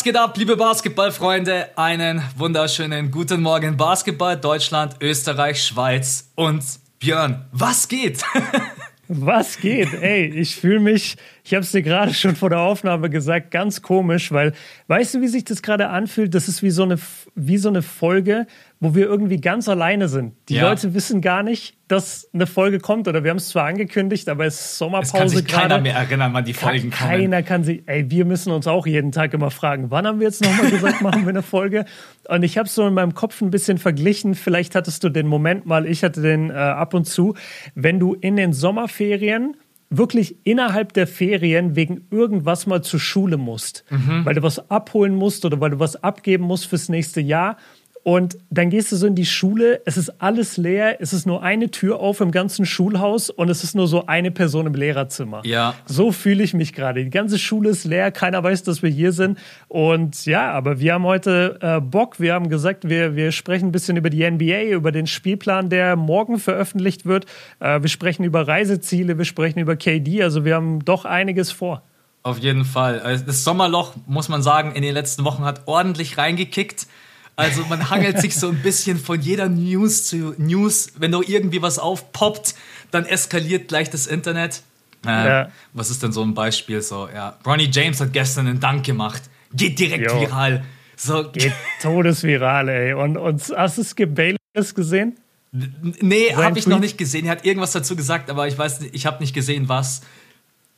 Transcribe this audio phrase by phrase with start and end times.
[0.00, 1.76] Was geht ab, liebe Basketballfreunde?
[1.76, 6.64] Einen wunderschönen guten Morgen Basketball, Deutschland, Österreich, Schweiz und
[7.00, 7.44] Björn.
[7.52, 8.24] Was geht?
[9.08, 9.92] Was geht?
[9.92, 13.82] Ey, ich fühle mich, ich habe es dir gerade schon vor der Aufnahme gesagt, ganz
[13.82, 14.54] komisch, weil
[14.86, 16.34] weißt du, wie sich das gerade anfühlt?
[16.34, 16.98] Das ist wie so eine
[17.34, 18.46] wie so eine Folge,
[18.82, 20.32] wo wir irgendwie ganz alleine sind.
[20.48, 20.62] Die ja.
[20.68, 24.46] Leute wissen gar nicht, dass eine Folge kommt oder wir haben es zwar angekündigt, aber
[24.46, 27.10] es ist Sommerpause es kann sich keiner mehr erinnern, wann die Folgen kommen.
[27.10, 30.26] Keiner kann sich, ey, wir müssen uns auch jeden Tag immer fragen, wann haben wir
[30.26, 31.84] jetzt nochmal gesagt, machen wir eine Folge?
[32.26, 35.66] Und ich habe so in meinem Kopf ein bisschen verglichen, vielleicht hattest du den Moment
[35.66, 37.34] mal, ich hatte den äh, ab und zu,
[37.74, 39.56] wenn du in den Sommerferien
[39.90, 44.24] wirklich innerhalb der Ferien wegen irgendwas mal zur Schule musst, mhm.
[44.24, 47.56] weil du was abholen musst oder weil du was abgeben musst fürs nächste Jahr
[48.02, 51.42] und dann gehst du so in die Schule, es ist alles leer, es ist nur
[51.42, 55.42] eine Tür auf im ganzen Schulhaus und es ist nur so eine Person im Lehrerzimmer.
[55.44, 55.74] Ja.
[55.84, 57.04] So fühle ich mich gerade.
[57.04, 59.38] Die ganze Schule ist leer, keiner weiß, dass wir hier sind.
[59.68, 62.18] Und ja, aber wir haben heute äh, Bock.
[62.18, 65.96] Wir haben gesagt, wir, wir sprechen ein bisschen über die NBA, über den Spielplan, der
[65.96, 67.26] morgen veröffentlicht wird.
[67.58, 70.22] Äh, wir sprechen über Reiseziele, wir sprechen über KD.
[70.22, 71.82] Also wir haben doch einiges vor.
[72.22, 73.00] Auf jeden Fall.
[73.00, 76.86] Also das Sommerloch, muss man sagen, in den letzten Wochen hat ordentlich reingekickt.
[77.36, 80.92] Also man hangelt sich so ein bisschen von jeder News zu News.
[80.96, 82.54] Wenn doch irgendwie was aufpoppt,
[82.90, 84.62] dann eskaliert gleich das Internet.
[85.06, 85.52] Äh, ja.
[85.72, 86.82] Was ist denn so ein Beispiel?
[86.82, 89.22] So, ja, Ronnie James hat gestern einen Dank gemacht.
[89.52, 90.20] Geht direkt jo.
[90.20, 90.64] viral.
[90.96, 91.30] So.
[91.30, 92.92] Geht todesviral, ey.
[92.92, 95.16] Und, und hast du Skip Bayless gesehen?
[95.52, 97.24] Nee, habe ich noch nicht gesehen.
[97.26, 100.02] Er hat irgendwas dazu gesagt, aber ich weiß nicht, ich habe nicht gesehen, was.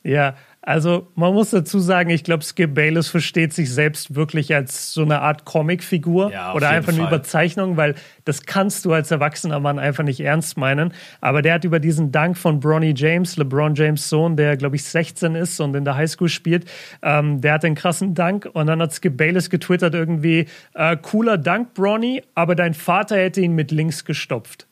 [0.03, 4.93] Ja, also man muss dazu sagen, ich glaube, Skip Bayless versteht sich selbst wirklich als
[4.93, 9.59] so eine Art Comicfigur ja, oder einfach eine Überzeichnung, weil das kannst du als erwachsener
[9.59, 10.93] Mann einfach nicht ernst meinen.
[11.19, 14.85] Aber der hat über diesen Dank von Bronny James, LeBron James Sohn, der glaube ich
[14.85, 16.65] 16 ist und in der Highschool spielt,
[17.01, 18.49] ähm, der hat einen krassen Dank.
[18.53, 23.41] Und dann hat Skip Bayless getwittert irgendwie, äh, cooler Dank, Bronny, aber dein Vater hätte
[23.41, 24.67] ihn mit links gestopft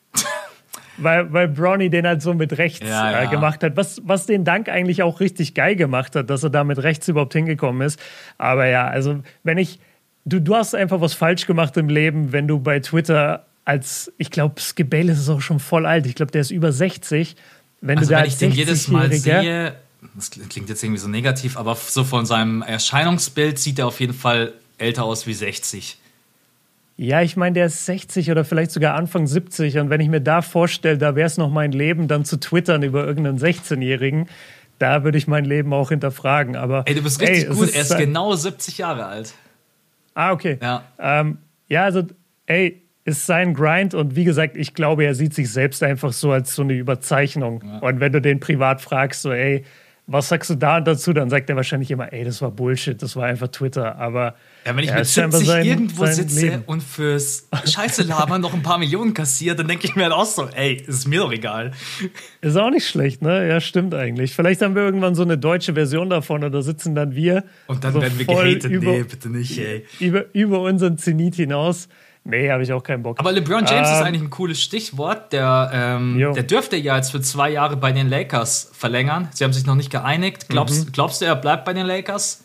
[0.98, 3.30] weil, weil Brownie den halt so mit rechts ja, äh, ja.
[3.30, 6.64] Gemacht hat, was, was den Dank eigentlich auch richtig geil gemacht hat, dass er da
[6.64, 7.98] mit rechts überhaupt hingekommen ist.
[8.38, 9.78] Aber ja, also wenn ich,
[10.24, 14.30] du, du hast einfach was falsch gemacht im Leben, wenn du bei Twitter als, ich
[14.30, 17.36] glaube, Skip Bayless ist auch schon voll alt, ich glaube, der ist über 60.
[17.80, 19.74] Wenn also du da wenn ich den jedes Mal sehe,
[20.14, 24.14] das klingt jetzt irgendwie so negativ, aber so von seinem Erscheinungsbild sieht er auf jeden
[24.14, 25.98] Fall älter aus wie 60.
[27.02, 29.78] Ja, ich meine, der ist 60 oder vielleicht sogar Anfang 70.
[29.78, 32.84] Und wenn ich mir da vorstelle, da wäre es noch mein Leben, dann zu twittern
[32.84, 34.28] über irgendeinen 16-Jährigen,
[34.78, 36.54] da würde ich mein Leben auch hinterfragen.
[36.54, 37.64] Aber, ey, du bist richtig ey, gut.
[37.70, 39.34] Ist, er ist genau 70 Jahre alt.
[40.14, 40.58] Ah, okay.
[40.62, 42.04] Ja, ähm, ja also,
[42.46, 46.30] ey, ist sein Grind und wie gesagt, ich glaube, er sieht sich selbst einfach so
[46.30, 47.64] als so eine Überzeichnung.
[47.66, 47.78] Ja.
[47.78, 49.64] Und wenn du den privat fragst, so, ey,
[50.12, 51.12] was sagst du da dazu?
[51.12, 53.96] Dann sagt er wahrscheinlich immer, ey, das war Bullshit, das war einfach Twitter.
[53.96, 54.34] Aber
[54.66, 56.62] ja, wenn ich mit 70 sein, irgendwo sein sitze Leben.
[56.66, 60.26] und fürs Scheiße labern noch ein paar Millionen kassiert, dann denke ich mir halt auch
[60.26, 61.72] so, ey, ist mir doch egal.
[62.42, 63.48] Ist auch nicht schlecht, ne?
[63.48, 64.34] Ja, stimmt eigentlich.
[64.34, 67.44] Vielleicht haben wir irgendwann so eine deutsche Version davon oder sitzen dann wir.
[67.66, 68.64] Und dann so werden wir gehatet.
[68.64, 69.84] Über, nee, bitte nicht, ey.
[69.98, 71.88] Über, über unseren Zenit hinaus.
[72.24, 73.18] Nee, habe ich auch keinen Bock.
[73.18, 75.32] Aber LeBron James ähm, ist eigentlich ein cooles Stichwort.
[75.32, 79.28] Der, ähm, der dürfte ja jetzt für zwei Jahre bei den Lakers verlängern.
[79.32, 80.48] Sie haben sich noch nicht geeinigt.
[80.48, 80.92] Glaubst, mhm.
[80.92, 82.44] glaubst du, er bleibt bei den Lakers?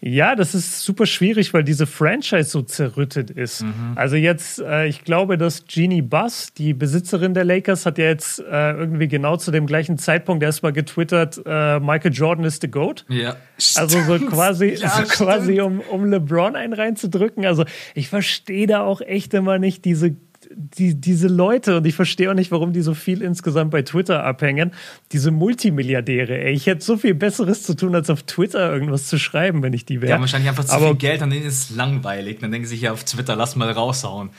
[0.00, 3.62] Ja, das ist super schwierig, weil diese Franchise so zerrüttet ist.
[3.62, 3.92] Mhm.
[3.96, 8.38] Also jetzt, äh, ich glaube, dass Jeannie Buss, die Besitzerin der Lakers, hat ja jetzt
[8.38, 13.06] äh, irgendwie genau zu dem gleichen Zeitpunkt erstmal getwittert, äh, Michael Jordan ist the GOAT.
[13.08, 13.36] Ja.
[13.74, 17.44] Also so quasi, ja, so quasi um, um LeBron einen reinzudrücken.
[17.44, 20.14] Also ich verstehe da auch echt immer nicht diese
[20.58, 24.24] die, diese Leute, und ich verstehe auch nicht, warum die so viel insgesamt bei Twitter
[24.24, 24.72] abhängen,
[25.12, 29.18] diese Multimilliardäre, ey, ich hätte so viel Besseres zu tun, als auf Twitter irgendwas zu
[29.18, 30.14] schreiben, wenn ich die wäre.
[30.14, 32.38] Haben wahrscheinlich einfach zu Aber, viel Geld, dann ist es langweilig.
[32.40, 34.30] Dann denken sie sich ja auf Twitter, lass mal raushauen.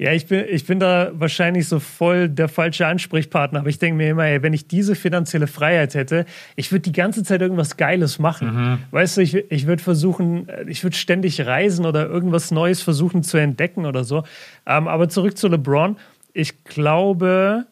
[0.00, 3.98] Ja, ich bin, ich bin da wahrscheinlich so voll der falsche Ansprechpartner, aber ich denke
[3.98, 6.24] mir immer, ey, wenn ich diese finanzielle Freiheit hätte,
[6.56, 8.54] ich würde die ganze Zeit irgendwas Geiles machen.
[8.54, 8.78] Mhm.
[8.92, 13.36] Weißt du, ich, ich würde versuchen, ich würde ständig reisen oder irgendwas Neues versuchen zu
[13.36, 14.24] entdecken oder so.
[14.64, 15.98] Ähm, aber zurück zu LeBron.
[16.32, 17.66] Ich glaube,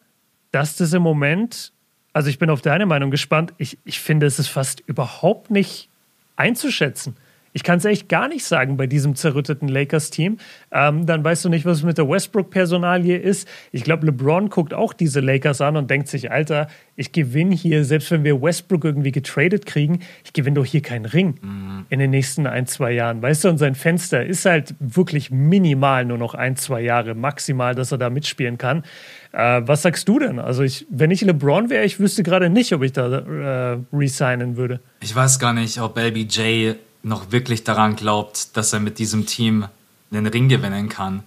[0.51, 1.71] dass das im Moment,
[2.13, 5.89] also ich bin auf deine Meinung gespannt, ich, ich finde, es ist fast überhaupt nicht
[6.35, 7.17] einzuschätzen.
[7.53, 10.37] Ich kann es echt gar nicht sagen bei diesem zerrütteten Lakers-Team.
[10.71, 13.47] Ähm, dann weißt du nicht, was mit der Westbrook-Personalie ist.
[13.71, 17.85] Ich glaube, LeBron guckt auch diese Lakers an und denkt sich, Alter, ich gewinne hier,
[17.85, 21.85] selbst wenn wir Westbrook irgendwie getradet kriegen, ich gewinne doch hier keinen Ring mhm.
[21.89, 23.21] in den nächsten ein, zwei Jahren.
[23.21, 27.73] Weißt du, und sein Fenster ist halt wirklich minimal nur noch ein, zwei Jahre maximal,
[27.73, 28.83] dass er da mitspielen kann.
[29.31, 30.39] Äh, was sagst du denn?
[30.39, 34.57] Also, ich, wenn ich LeBron wäre, ich wüsste gerade nicht, ob ich da äh, resignen
[34.57, 34.79] würde.
[35.01, 36.73] Ich weiß gar nicht, ob LBJ
[37.03, 39.67] noch wirklich daran glaubt, dass er mit diesem Team
[40.11, 41.23] einen Ring gewinnen kann.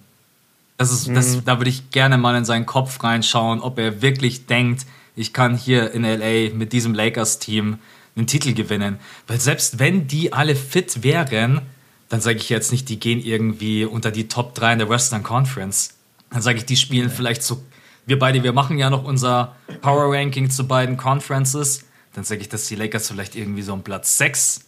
[0.77, 1.15] Das ist, mhm.
[1.15, 4.85] das, da würde ich gerne mal in seinen Kopf reinschauen, ob er wirklich denkt,
[5.15, 7.77] ich kann hier in LA mit diesem Lakers-Team
[8.15, 8.99] einen Titel gewinnen.
[9.27, 11.61] Weil selbst wenn die alle fit wären,
[12.09, 15.23] dann sage ich jetzt nicht, die gehen irgendwie unter die Top 3 in der Western
[15.23, 15.95] Conference.
[16.29, 17.15] Dann sage ich, die spielen okay.
[17.17, 17.63] vielleicht so.
[18.05, 21.85] Wir beide, wir machen ja noch unser Power Ranking zu beiden Conferences.
[22.13, 24.61] Dann sage ich, dass die Lakers vielleicht irgendwie so um Platz 6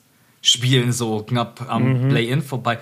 [0.46, 2.10] spielen, so knapp am mhm.
[2.10, 2.80] Play-In vorbei.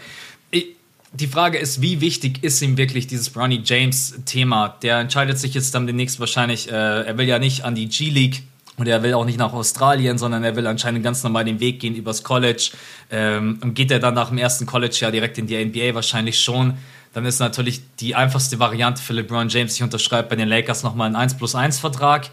[1.15, 4.79] Die Frage ist, wie wichtig ist ihm wirklich dieses Bronny James-Thema?
[4.81, 8.41] Der entscheidet sich jetzt dann demnächst wahrscheinlich, äh, er will ja nicht an die G-League
[8.77, 11.79] und er will auch nicht nach Australien, sondern er will anscheinend ganz normal den Weg
[11.79, 12.71] gehen übers College.
[13.11, 16.79] Ähm, und geht er dann nach dem ersten College-Jahr direkt in die NBA wahrscheinlich schon.
[17.13, 21.05] Dann ist natürlich die einfachste Variante für LeBron James, ich unterschreibe bei den Lakers nochmal
[21.05, 22.31] einen 1 plus 1 Vertrag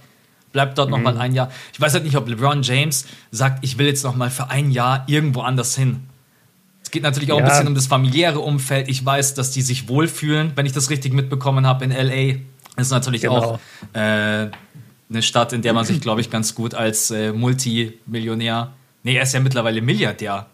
[0.52, 0.97] bleibt dort mhm.
[0.97, 1.50] nochmal ein Jahr.
[1.73, 5.05] Ich weiß halt nicht, ob LeBron James sagt, ich will jetzt nochmal für ein Jahr
[5.06, 6.00] irgendwo anders hin.
[6.82, 7.44] Es geht natürlich auch ja.
[7.44, 8.88] ein bisschen um das familiäre Umfeld.
[8.88, 12.38] Ich weiß, dass die sich wohlfühlen, wenn ich das richtig mitbekommen habe in LA.
[12.76, 13.37] Das ist natürlich genau.
[13.37, 13.61] auch
[13.93, 13.99] äh,
[15.11, 18.73] eine Stadt, in der man sich, glaube ich, ganz gut als äh, Multimillionär.
[19.02, 20.47] Nee, er ist ja mittlerweile Milliardär.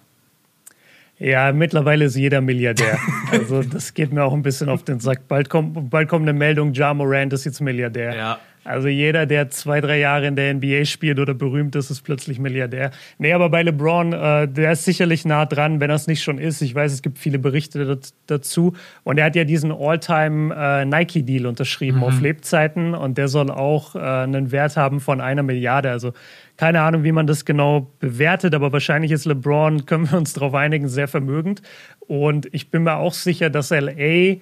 [1.19, 2.99] Ja, mittlerweile ist jeder Milliardär.
[3.31, 5.27] Also das geht mir auch ein bisschen auf den Sack.
[5.29, 8.15] Bald kommt, bald kommt eine Meldung, Ja Morant ist jetzt Milliardär.
[8.15, 8.39] Ja.
[8.67, 12.39] Also jeder, der zwei, drei Jahre in der NBA spielt oder berühmt ist, ist plötzlich
[12.39, 12.91] Milliardär.
[13.19, 16.39] Nee, aber bei LeBron, äh, der ist sicherlich nah dran, wenn er es nicht schon
[16.39, 16.61] ist.
[16.63, 18.73] Ich weiß, es gibt viele Berichte dazu.
[19.05, 22.05] Und er hat ja diesen All-Time äh, unterschrieben mhm.
[22.05, 25.91] auf Lebzeiten und der soll auch äh, einen Wert haben von einer Milliarde.
[25.91, 26.13] Also
[26.57, 30.55] keine Ahnung, wie man das genau bewertet, aber wahrscheinlich ist LeBron, können wir uns darauf
[30.55, 31.63] einigen, sehr vermögend.
[32.01, 34.37] Und ich bin mir auch sicher, dass LA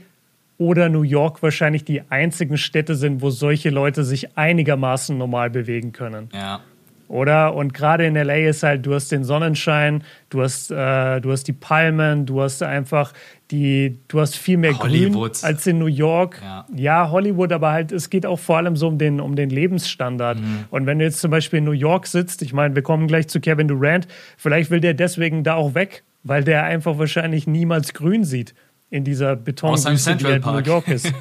[0.58, 5.92] oder New York wahrscheinlich die einzigen Städte sind, wo solche Leute sich einigermaßen normal bewegen
[5.92, 6.28] können.
[6.32, 6.60] Ja.
[7.08, 7.54] Oder?
[7.54, 11.44] Und gerade in LA ist halt, du hast den Sonnenschein, du hast, äh, du hast
[11.44, 13.12] die Palmen, du hast einfach
[13.50, 15.34] die, du hast viel mehr Hollywood.
[15.34, 16.40] Grün als in New York.
[16.42, 16.66] Ja.
[16.74, 17.10] ja.
[17.10, 20.40] Hollywood, aber halt, es geht auch vor allem so um den, um den Lebensstandard.
[20.40, 20.64] Mhm.
[20.70, 23.28] Und wenn du jetzt zum Beispiel in New York sitzt, ich meine, wir kommen gleich
[23.28, 24.08] zu Kevin Durant,
[24.38, 28.54] vielleicht will der deswegen da auch weg, weil der einfach wahrscheinlich niemals grün sieht
[28.90, 31.12] in dieser Betonwüste, die halt New York ist.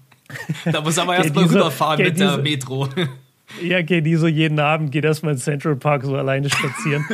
[0.64, 2.88] da muss aber erstmal rüberfahren mit der Metro.
[3.62, 7.04] ja, geht die so jeden Abend, geht erstmal in Central Park so alleine spazieren.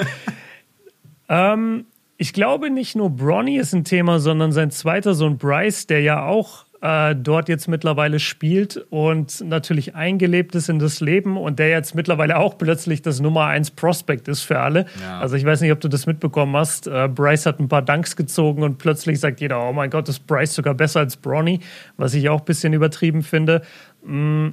[1.28, 1.86] ähm,
[2.16, 6.24] ich glaube, nicht nur Bronny ist ein Thema, sondern sein zweiter Sohn Bryce, der ja
[6.24, 11.70] auch äh, dort jetzt mittlerweile spielt und natürlich eingelebt ist in das Leben und der
[11.70, 14.86] jetzt mittlerweile auch plötzlich das Nummer 1 Prospect ist für alle.
[15.00, 15.18] Ja.
[15.18, 16.86] Also ich weiß nicht, ob du das mitbekommen hast.
[16.86, 20.26] Äh, Bryce hat ein paar Dunks gezogen und plötzlich sagt jeder, oh mein Gott, ist
[20.26, 21.60] Bryce sogar besser als Bronny,
[21.96, 23.62] was ich auch ein bisschen übertrieben finde.
[24.04, 24.50] Mm,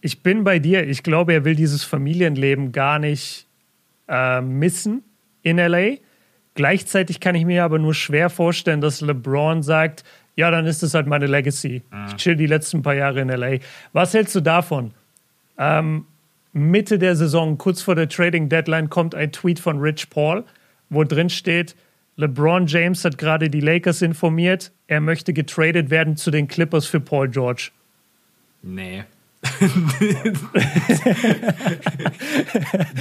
[0.00, 0.86] ich bin bei dir.
[0.86, 3.48] Ich glaube, er will dieses Familienleben gar nicht
[4.06, 5.02] äh, missen
[5.42, 5.96] in LA.
[6.54, 10.04] Gleichzeitig kann ich mir aber nur schwer vorstellen, dass LeBron sagt,
[10.36, 11.82] ja, dann ist es halt meine Legacy.
[11.90, 12.06] Mhm.
[12.08, 13.58] Ich chill die letzten paar Jahre in LA.
[13.92, 14.92] Was hältst du davon?
[15.58, 16.06] Ähm,
[16.52, 20.44] Mitte der Saison, kurz vor der Trading Deadline, kommt ein Tweet von Rich Paul,
[20.88, 21.74] wo drin steht,
[22.16, 27.00] LeBron James hat gerade die Lakers informiert, er möchte getradet werden zu den Clippers für
[27.00, 27.70] Paul George.
[28.62, 29.04] Nee.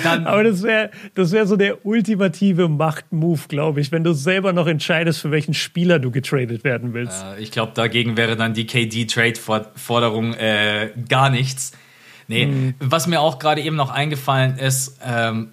[0.03, 4.67] Aber das wäre das wär so der ultimative Machtmove, glaube ich, wenn du selber noch
[4.67, 7.23] entscheidest, für welchen Spieler du getradet werden willst.
[7.23, 11.71] Äh, ich glaube, dagegen wäre dann die KD-Trade-Forderung äh, gar nichts.
[12.27, 12.73] Nee, mhm.
[12.79, 15.49] was mir auch gerade eben noch eingefallen ist, ähm,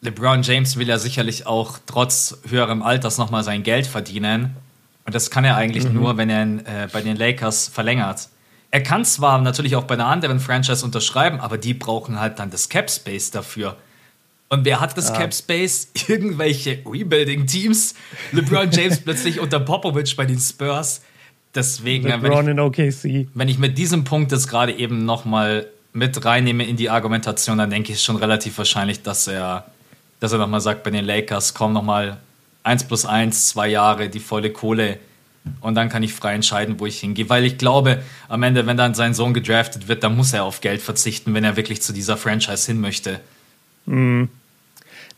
[0.00, 4.56] LeBron James will ja sicherlich auch trotz höherem Alters nochmal sein Geld verdienen.
[5.04, 5.94] Und das kann er eigentlich mhm.
[5.94, 8.28] nur, wenn er äh, bei den Lakers verlängert.
[8.70, 12.50] Er kann zwar natürlich auch bei einer anderen Franchise unterschreiben, aber die brauchen halt dann
[12.50, 13.76] das Cap Space dafür.
[14.50, 15.16] Und wer hat das ja.
[15.16, 15.88] Cap Space?
[16.08, 17.94] Irgendwelche Rebuilding-Teams.
[18.32, 21.02] LeBron James plötzlich unter Popovich bei den Spurs.
[21.54, 23.28] Deswegen, LeBron wenn ich, in OKC.
[23.34, 27.70] wenn ich mit diesem Punkt jetzt gerade eben nochmal mit reinnehme in die Argumentation, dann
[27.70, 29.66] denke ich schon relativ wahrscheinlich, dass er,
[30.20, 32.18] dass er nochmal sagt bei den Lakers, komm nochmal
[32.64, 34.98] 1 plus 1, zwei Jahre, die volle Kohle
[35.60, 37.28] und dann kann ich frei entscheiden, wo ich hingehe.
[37.28, 40.60] Weil ich glaube, am Ende, wenn dann sein Sohn gedraftet wird, dann muss er auf
[40.60, 43.20] Geld verzichten, wenn er wirklich zu dieser Franchise hin möchte.
[43.86, 44.28] Mhm.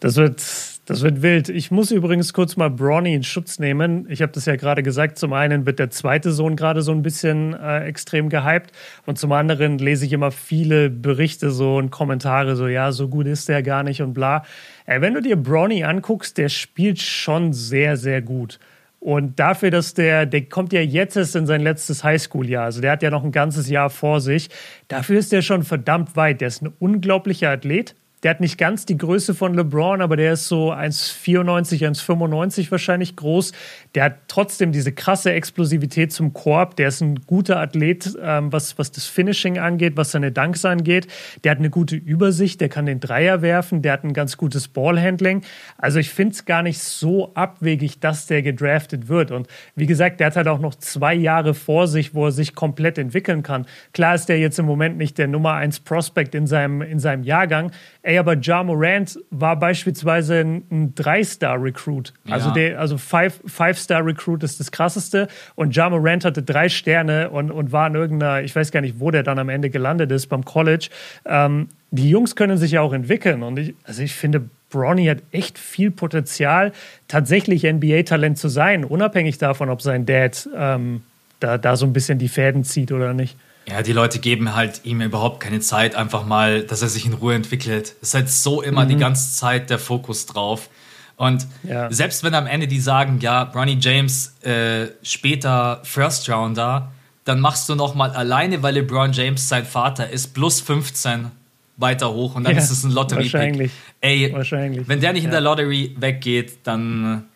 [0.00, 0.42] Das wird,
[0.86, 1.50] das wird wild.
[1.50, 4.06] Ich muss übrigens kurz mal Bronny in Schutz nehmen.
[4.08, 5.18] Ich habe das ja gerade gesagt.
[5.18, 8.72] Zum einen wird der zweite Sohn gerade so ein bisschen äh, extrem gehypt.
[9.04, 13.26] Und zum anderen lese ich immer viele Berichte so und Kommentare so, ja, so gut
[13.26, 14.44] ist der gar nicht und bla.
[14.86, 18.58] Äh, wenn du dir Bronny anguckst, der spielt schon sehr, sehr gut.
[19.00, 22.92] Und dafür, dass der, der kommt ja jetzt erst in sein letztes Highschool-Jahr, also der
[22.92, 24.50] hat ja noch ein ganzes Jahr vor sich,
[24.88, 26.42] dafür ist der schon verdammt weit.
[26.42, 27.96] Der ist ein unglaublicher Athlet.
[28.22, 33.16] Der hat nicht ganz die Größe von LeBron, aber der ist so 1,94, 1,95 wahrscheinlich
[33.16, 33.52] groß.
[33.94, 36.76] Der hat trotzdem diese krasse Explosivität zum Korb.
[36.76, 41.06] Der ist ein guter Athlet, ähm, was, was das Finishing angeht, was seine Dunks angeht.
[41.44, 44.68] Der hat eine gute Übersicht, der kann den Dreier werfen, der hat ein ganz gutes
[44.68, 45.42] Ballhandling.
[45.78, 49.30] Also ich finde es gar nicht so abwegig, dass der gedraftet wird.
[49.30, 52.54] Und wie gesagt, der hat halt auch noch zwei Jahre vor sich, wo er sich
[52.54, 53.66] komplett entwickeln kann.
[53.94, 57.22] Klar ist der jetzt im Moment nicht der Nummer 1 Prospect in seinem, in seinem
[57.22, 57.72] Jahrgang.
[58.02, 62.12] Ey, aber Ja Morant war beispielsweise ein, ein Drei-Star-Recruit.
[62.30, 65.28] Also, der, also Five- Five-Star-Recruit ist das krasseste.
[65.54, 69.00] Und Ja Morant hatte drei Sterne und, und war in irgendeiner, ich weiß gar nicht,
[69.00, 70.88] wo der dann am Ende gelandet ist, beim College.
[71.26, 73.42] Ähm, die Jungs können sich ja auch entwickeln.
[73.42, 76.72] Und ich, also ich finde, Bronny hat echt viel Potenzial,
[77.08, 81.02] tatsächlich NBA-Talent zu sein, unabhängig davon, ob sein Dad ähm,
[81.40, 83.36] da, da so ein bisschen die Fäden zieht oder nicht.
[83.68, 87.12] Ja, die Leute geben halt ihm überhaupt keine Zeit, einfach mal, dass er sich in
[87.12, 87.94] Ruhe entwickelt.
[88.02, 90.68] Es ist halt so immer die ganze Zeit der Fokus drauf.
[91.16, 91.92] Und Ja.
[91.92, 96.90] selbst wenn am Ende die sagen, ja, Bronny James äh, später First Rounder,
[97.24, 101.30] dann machst du noch mal alleine, weil LeBron James sein Vater ist, plus 15
[101.76, 103.32] weiter hoch und dann Ja, ist es ein Lottery-Pick.
[103.34, 103.70] wahrscheinlich.
[104.00, 104.88] Ey, Wahrscheinlich.
[104.88, 105.32] wenn der nicht in Ja.
[105.36, 107.26] der Lottery weggeht, dann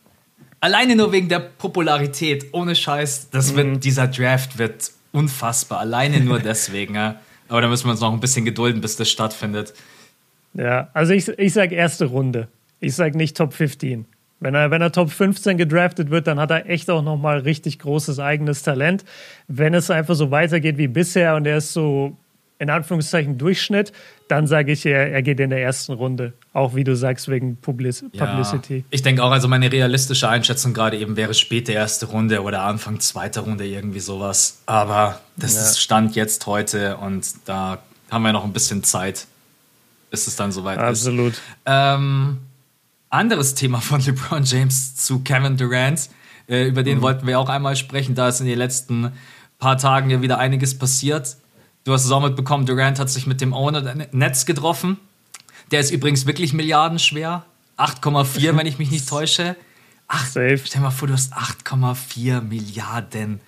[0.41, 3.57] äh, alleine nur wegen der Popularität, ohne Scheiß, das Mhm.
[3.57, 5.81] wird, dieser Draft wird unfassbar.
[5.81, 7.21] Alleine nur deswegen, ja.
[7.49, 9.75] Aber da müssen wir uns noch ein bisschen gedulden, bis das stattfindet.
[10.55, 12.49] Ja, also ich, ich sage erste Runde.
[12.81, 14.07] Ich sage nicht Top 15.
[14.41, 17.79] Wenn er, wenn er Top 15 gedraftet wird, dann hat er echt auch nochmal richtig
[17.79, 19.05] großes eigenes Talent.
[19.49, 22.17] Wenn es einfach so weitergeht wie bisher und er ist so
[22.59, 23.93] in Anführungszeichen Durchschnitt,
[24.29, 26.33] dann sage ich, er, er geht in der ersten Runde.
[26.53, 28.79] Auch wie du sagst, wegen Publis Publicity.
[28.79, 28.85] Ja.
[28.91, 33.01] Ich denke auch, also meine realistische Einschätzung gerade eben wäre späte erste Runde oder Anfang
[33.01, 34.61] zweiter Runde, irgendwie sowas.
[34.67, 35.63] Aber das Ja.
[35.63, 37.79] ist Stand jetzt heute und da
[38.11, 39.27] haben wir noch ein bisschen Zeit,
[40.11, 40.85] bis es dann soweit ist.
[41.07, 41.35] Absolut.
[41.67, 42.39] Ähm,
[43.11, 46.09] anderes Thema von LeBron James zu Kevin Durant.
[46.49, 46.85] Äh, über Mhm.
[46.87, 48.15] den wollten wir auch einmal sprechen.
[48.15, 49.13] Da ist in den letzten
[49.59, 51.37] paar Tagen ja wieder einiges passiert.
[51.85, 54.99] Du hast es auch mitbekommen, Durant hat sich mit dem Owner Netz getroffen.
[55.71, 57.45] Der ist übrigens wirklich milliardenschwer.
[57.77, 59.55] 8,4, wenn ich mich nicht täusche.
[60.09, 60.59] Ach, Safe.
[60.65, 63.41] stell mal vor, du hast 8,4 Milliarden.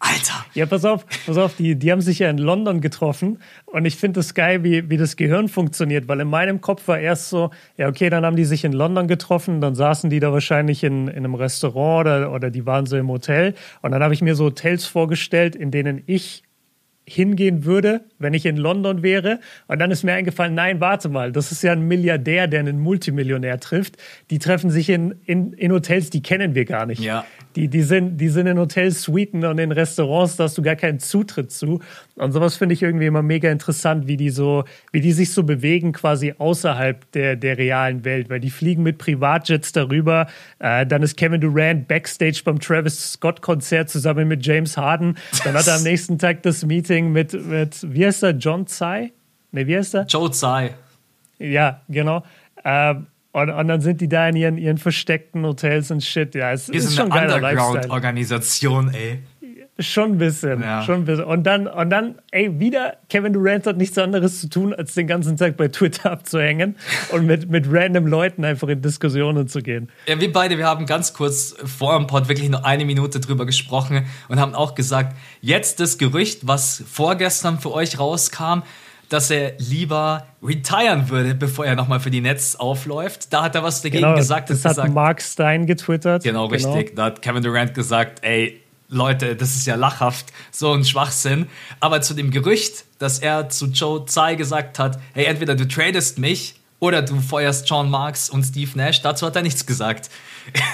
[0.00, 0.44] Alter.
[0.54, 3.96] Ja, pass auf, pass auf, die, die haben sich ja in London getroffen und ich
[3.96, 7.50] finde es geil, wie, wie das Gehirn funktioniert, weil in meinem Kopf war erst so,
[7.76, 11.08] ja, okay, dann haben die sich in London getroffen, dann saßen die da wahrscheinlich in,
[11.08, 14.36] in einem Restaurant oder, oder die waren so im Hotel und dann habe ich mir
[14.36, 16.44] so Hotels vorgestellt, in denen ich
[17.08, 19.40] hingehen würde, wenn ich in London wäre.
[19.66, 22.78] Und dann ist mir eingefallen, nein, warte mal, das ist ja ein Milliardär, der einen
[22.78, 23.96] Multimillionär trifft.
[24.30, 27.02] Die treffen sich in, in, in Hotels, die kennen wir gar nicht.
[27.02, 27.24] Ja.
[27.56, 30.76] Die, die, sind, die sind in Hotels, Suiten und in Restaurants, da hast du gar
[30.76, 31.80] keinen Zutritt zu.
[32.18, 35.44] Und sowas finde ich irgendwie immer mega interessant, wie die so, wie die sich so
[35.44, 40.26] bewegen quasi außerhalb der, der realen Welt, weil die fliegen mit Privatjets darüber.
[40.58, 45.16] Äh, dann ist Kevin Durant backstage beim Travis Scott Konzert zusammen mit James Harden.
[45.44, 49.12] Dann hat er am nächsten Tag das Meeting mit, mit wie heißt er, John Tsai?
[49.52, 50.04] Ne, wie heißt er?
[50.06, 50.74] Joe Tsai.
[51.38, 52.24] Ja, genau.
[52.64, 56.34] Ähm, und, und dann sind die da in ihren, ihren versteckten Hotels und shit.
[56.34, 57.68] Ja, es Wir ist schon eine ein geiler Lifestyle.
[57.68, 59.22] Underground-Organisation, ey.
[59.80, 60.82] Schon ein bisschen, Ja.
[60.82, 61.24] schon ein bisschen.
[61.24, 65.06] Und dann, und dann, ey, wieder, Kevin Durant hat nichts anderes zu tun, als den
[65.06, 66.74] ganzen Tag bei Twitter abzuhängen
[67.12, 69.88] und mit, mit random Leuten einfach in Diskussionen zu gehen.
[70.08, 73.46] Ja, wir beide, wir haben ganz kurz vor dem Pod wirklich nur eine Minute drüber
[73.46, 78.62] gesprochen und haben auch gesagt, jetzt das Gerücht, was vorgestern für euch rauskam,
[79.10, 83.32] dass er lieber retiren würde, bevor er nochmal für die Netz aufläuft.
[83.32, 84.50] Da hat er was dagegen Genau, gesagt.
[84.50, 86.24] das hat gesagt, Mark Stein getwittert.
[86.24, 86.96] genau, richtig.
[86.96, 91.46] Da hat Kevin Durant gesagt, ey, Leute, das ist ja lachhaft, so ein Schwachsinn.
[91.78, 96.18] Aber zu dem Gerücht, dass er zu Joe Tsai gesagt hat, hey, entweder du tradest
[96.18, 100.10] mich oder du feuerst John Marks und Steve Nash, dazu hat er nichts gesagt.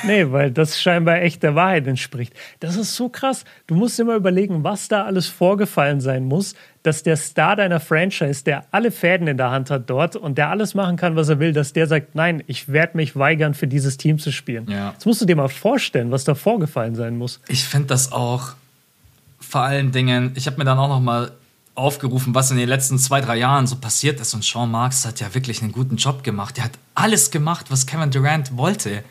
[0.05, 2.33] Nee, weil das scheinbar echt der Wahrheit entspricht.
[2.61, 3.45] Das ist so krass.
[3.67, 8.45] Du musst immer überlegen, was da alles vorgefallen sein muss, dass der Star deiner Franchise,
[8.45, 11.41] der alle Fäden in der Hand hat dort und der alles machen kann, was er
[11.41, 14.71] will, dass der sagt, nein, ich werde mich weigern, für dieses Team zu spielen.
[14.71, 14.93] Ja.
[14.93, 17.41] Jetzt musst du dir mal vorstellen, was da vorgefallen sein muss.
[17.49, 18.55] Ich finde das auch
[19.41, 21.33] vor allen Dingen, ich habe mir dann auch noch mal
[21.75, 24.35] aufgerufen, was in den letzten zwei, drei Jahren so passiert ist.
[24.35, 26.59] Und Sean Marks hat ja wirklich einen guten Job gemacht.
[26.59, 29.03] Er hat alles gemacht, was Kevin Durant wollte.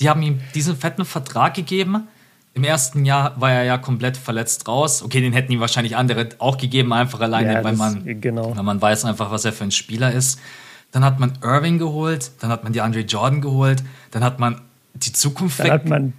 [0.00, 2.08] Die haben ihm diesen fetten Vertrag gegeben.
[2.54, 5.02] Im ersten Jahr war er ja komplett verletzt raus.
[5.02, 8.56] Okay, den hätten ihm wahrscheinlich andere auch gegeben, einfach alleine, Ja, weil, man, genau.
[8.56, 10.40] weil man weiß einfach, was er für ein Spieler ist.
[10.92, 14.62] Dann hat man Irving geholt, dann hat man die Andre Jordan geholt, dann hat man
[14.94, 16.14] die Zukunft Dann weg hat man,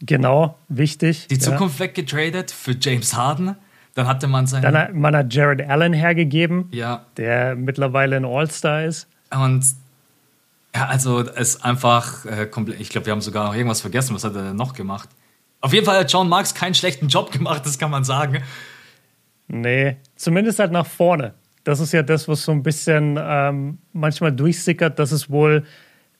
[0.00, 1.28] genau, wichtig.
[1.28, 1.40] die ja.
[1.40, 3.54] Zukunft weggetradet für James Harden.
[3.98, 4.62] Dann hatte man seinen.
[4.62, 9.08] Dann hat man hat Jared Allen hergegeben, ja, der mittlerweile ein All-Star ist.
[9.28, 9.64] Und
[10.72, 12.80] ja, also es ist einfach äh, komplett.
[12.80, 14.14] Ich glaube, wir haben sogar noch irgendwas vergessen.
[14.14, 15.08] Was hat er denn noch gemacht?
[15.60, 18.40] Auf jeden Fall hat John Marks keinen schlechten Job gemacht, das kann man sagen.
[19.48, 21.34] Nee, zumindest halt nach vorne.
[21.64, 25.64] Das ist ja das, was so ein bisschen ähm, manchmal durchsickert, dass es wohl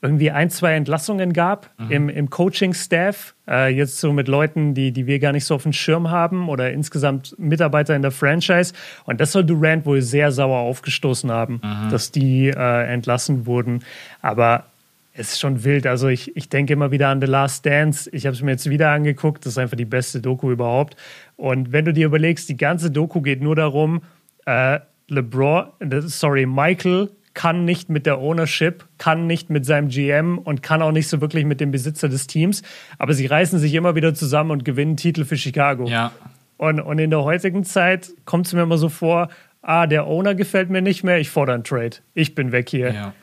[0.00, 1.90] irgendwie ein, zwei Entlassungen gab mhm.
[1.90, 3.34] im, im Coaching-Staff.
[3.48, 6.48] Äh, jetzt so mit Leuten, die, die wir gar nicht so auf dem Schirm haben
[6.48, 8.74] oder insgesamt Mitarbeiter in der Franchise.
[9.04, 11.90] Und das soll Durant wohl sehr sauer aufgestoßen haben, mhm.
[11.90, 13.84] dass die äh, entlassen wurden.
[14.22, 14.66] Aber
[15.14, 15.84] es ist schon wild.
[15.86, 18.08] Also ich, ich denke immer wieder an The Last Dance.
[18.12, 19.44] Ich habe es mir jetzt wieder angeguckt.
[19.44, 20.96] Das ist einfach die beste Doku überhaupt.
[21.36, 24.02] Und wenn du dir überlegst, die ganze Doku geht nur darum,
[24.46, 24.78] äh,
[25.08, 25.66] LeBron,
[26.06, 27.08] sorry, Michael
[27.38, 31.20] kann nicht mit der Ownership, kann nicht mit seinem GM und kann auch nicht so
[31.20, 32.62] wirklich mit dem Besitzer des Teams.
[32.98, 35.86] Aber sie reißen sich immer wieder zusammen und gewinnen Titel für Chicago.
[35.86, 36.10] Ja.
[36.56, 39.28] Und, und in der heutigen Zeit kommt es mir immer so vor,
[39.62, 41.98] ah, der Owner gefällt mir nicht mehr, ich fordere einen Trade.
[42.12, 42.92] Ich bin weg hier.
[42.92, 43.14] Ja.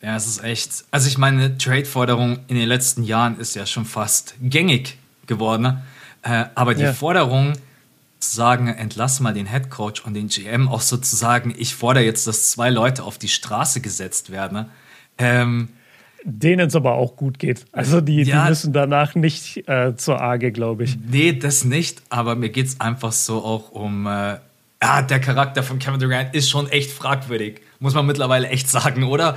[0.00, 0.84] Ja, es ist echt.
[0.92, 5.82] Also ich meine, Trade-Forderung in den letzten Jahren ist ja schon fast gängig geworden.
[6.22, 6.92] Äh, aber die ja.
[6.92, 7.54] Forderung,
[8.20, 12.50] sagen, entlass mal den Head Coach und den GM, auch sozusagen, ich fordere jetzt, dass
[12.50, 14.66] zwei Leute auf die Straße gesetzt werden.
[15.18, 15.68] Ähm,
[16.24, 17.64] Denen es aber auch gut geht.
[17.72, 20.98] Also die, ja, die müssen danach nicht äh, zur Arge, glaube ich.
[20.98, 24.38] Nee, das nicht, aber mir geht es einfach so auch um, äh,
[24.82, 29.04] ja, der Charakter von Kevin Durant ist schon echt fragwürdig, muss man mittlerweile echt sagen,
[29.04, 29.36] oder?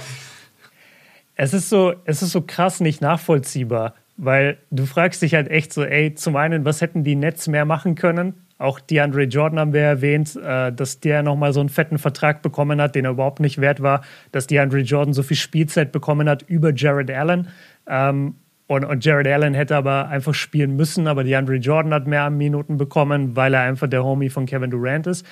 [1.36, 5.74] Es ist so, es ist so krass nicht nachvollziehbar, weil du fragst dich halt echt
[5.74, 8.34] so, ey, zum einen, was hätten die Nets mehr machen können?
[8.62, 12.80] Auch DeAndre Jordan haben wir erwähnt, äh, dass der nochmal so einen fetten Vertrag bekommen
[12.80, 14.02] hat, den er überhaupt nicht wert war,
[14.32, 17.48] dass DeAndre Jordan so viel Spielzeit bekommen hat über Jared Allen.
[17.88, 18.36] Ähm,
[18.68, 22.78] und, und Jared Allen hätte aber einfach spielen müssen, aber DeAndre Jordan hat mehr Minuten
[22.78, 25.26] bekommen, weil er einfach der Homie von Kevin Durant ist.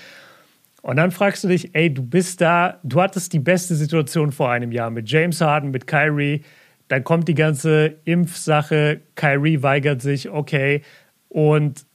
[0.82, 4.50] Und dann fragst du dich, ey, du bist da, du hattest die beste Situation vor
[4.50, 6.42] einem Jahr mit James Harden, mit Kyrie.
[6.88, 10.82] Dann kommt die ganze Impfsache, Kyrie weigert sich, okay.
[11.28, 11.86] Und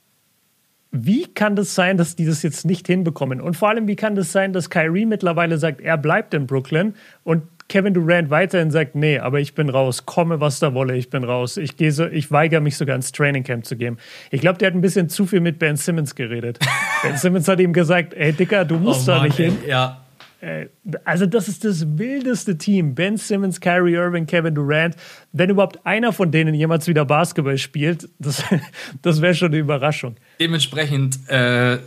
[0.97, 3.41] wie kann das sein, dass die das jetzt nicht hinbekommen?
[3.41, 6.95] Und vor allem, wie kann das sein, dass Kyrie mittlerweile sagt, er bleibt in Brooklyn
[7.23, 11.09] und Kevin Durant weiterhin sagt, nee, aber ich bin raus, komme was da wolle, ich
[11.09, 11.57] bin raus.
[11.57, 13.97] Ich gehe so, ich weigere mich sogar ins Trainingcamp zu gehen.
[14.29, 16.59] Ich glaube, der hat ein bisschen zu viel mit Ben Simmons geredet.
[17.03, 19.57] ben Simmons hat ihm gesagt, ey Dicker, du musst oh da nicht hin.
[19.67, 20.04] Ja.
[20.41, 20.67] Äh,
[21.03, 22.95] also das ist das wildeste Team.
[22.95, 24.95] Ben Simmons, Kyrie Irving, Kevin Durant.
[25.31, 28.43] Wenn überhaupt einer von denen jemals wieder Basketball spielt, das,
[29.01, 30.15] das wäre schon eine Überraschung.
[30.39, 31.79] Dementsprechend äh,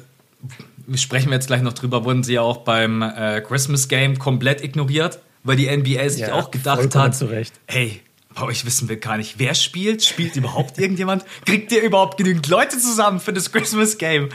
[0.94, 4.62] sprechen wir jetzt gleich noch drüber, wurden sie ja auch beim äh, Christmas Game komplett
[4.62, 7.54] ignoriert, weil die NBA sich ja, auch gedacht hat, zurecht.
[7.66, 8.00] hey,
[8.38, 10.04] bei euch wissen wir gar nicht, wer spielt.
[10.04, 11.24] Spielt überhaupt irgendjemand?
[11.44, 14.28] Kriegt ihr überhaupt genügend Leute zusammen für das Christmas Game?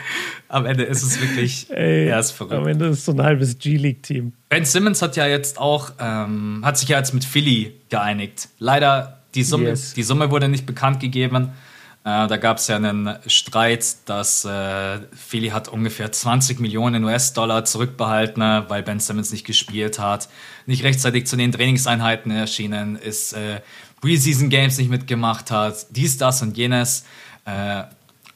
[0.47, 2.53] Am Ende ist es wirklich, Ey, ja, ist verrückt.
[2.53, 4.33] Am Ende ist es so ein halbes G-League-Team.
[4.49, 8.49] Ben Simmons hat ja jetzt auch, ähm, hat sich ja jetzt mit Philly geeinigt.
[8.59, 9.93] Leider, die Summe, yes.
[9.93, 11.51] die Summe wurde nicht bekannt gegeben.
[12.05, 17.63] Äh, da gab es ja einen Streit, dass äh, Philly hat ungefähr 20 Millionen US-Dollar
[17.63, 20.27] zurückbehalten, weil Ben Simmons nicht gespielt hat,
[20.65, 23.61] nicht rechtzeitig zu den Trainingseinheiten erschienen ist, äh,
[24.03, 27.05] Preseason Games nicht mitgemacht hat, dies, das und jenes.
[27.45, 27.83] Äh,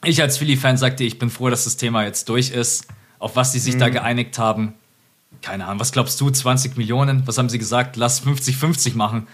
[0.05, 2.87] ich als Philly-Fan sagte, ich bin froh, dass das Thema jetzt durch ist.
[3.19, 3.79] Auf was sie sich mhm.
[3.79, 4.75] da geeinigt haben,
[5.41, 5.81] keine Ahnung.
[5.81, 7.27] Was glaubst du, 20 Millionen?
[7.27, 7.97] Was haben sie gesagt?
[7.97, 9.27] Lass 50-50 machen.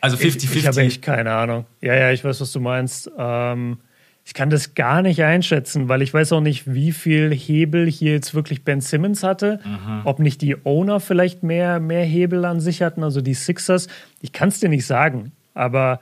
[0.00, 0.44] Also 50-50.
[0.44, 1.66] Ich, ich habe echt keine Ahnung.
[1.80, 3.10] Ja, ja, ich weiß, was du meinst.
[3.18, 3.78] Ähm,
[4.26, 8.12] ich kann das gar nicht einschätzen, weil ich weiß auch nicht, wie viel Hebel hier
[8.12, 9.60] jetzt wirklich Ben Simmons hatte.
[9.64, 10.00] Mhm.
[10.04, 13.86] Ob nicht die Owner vielleicht mehr, mehr Hebel an sich hatten, also die Sixers.
[14.22, 15.32] Ich kann es dir nicht sagen.
[15.52, 16.00] Aber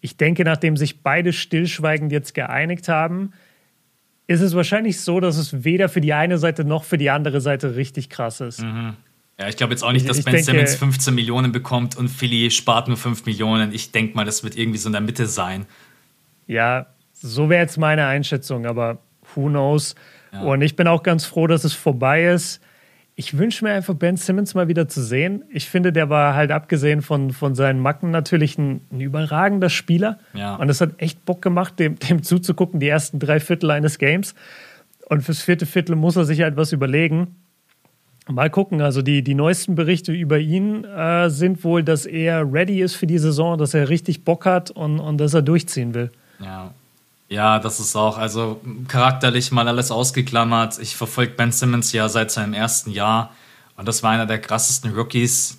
[0.00, 3.32] ich denke, nachdem sich beide stillschweigend jetzt geeinigt haben,
[4.28, 7.40] ist es wahrscheinlich so, dass es weder für die eine Seite noch für die andere
[7.40, 8.62] Seite richtig krass ist.
[8.62, 8.94] Mhm.
[9.38, 12.08] Ja, ich glaube jetzt auch nicht, dass ich Ben denke, Simmons 15 Millionen bekommt und
[12.08, 13.72] Philly spart nur 5 Millionen.
[13.72, 15.66] Ich denke mal, das wird irgendwie so in der Mitte sein.
[16.46, 16.86] Ja,
[17.26, 18.98] so wäre jetzt meine Einschätzung, aber
[19.34, 19.94] who knows.
[20.32, 20.42] Ja.
[20.42, 22.60] Und ich bin auch ganz froh, dass es vorbei ist.
[23.18, 25.42] Ich wünsche mir einfach Ben Simmons mal wieder zu sehen.
[25.48, 30.18] Ich finde, der war halt abgesehen von, von seinen Macken natürlich ein, ein überragender Spieler.
[30.34, 30.56] Ja.
[30.56, 34.34] Und es hat echt Bock gemacht, dem, dem zuzugucken, die ersten drei Viertel eines Games.
[35.08, 37.36] Und fürs vierte Viertel muss er sich halt was überlegen.
[38.28, 42.82] Mal gucken, also die, die neuesten Berichte über ihn äh, sind wohl, dass er ready
[42.82, 46.10] ist für die Saison, dass er richtig Bock hat und, und dass er durchziehen will.
[46.40, 46.74] Ja,
[47.28, 50.78] ja, das ist auch, also charakterlich mal alles ausgeklammert.
[50.78, 53.34] Ich verfolge Ben Simmons ja seit seinem ersten Jahr
[53.76, 55.58] und das war einer der krassesten Rookies,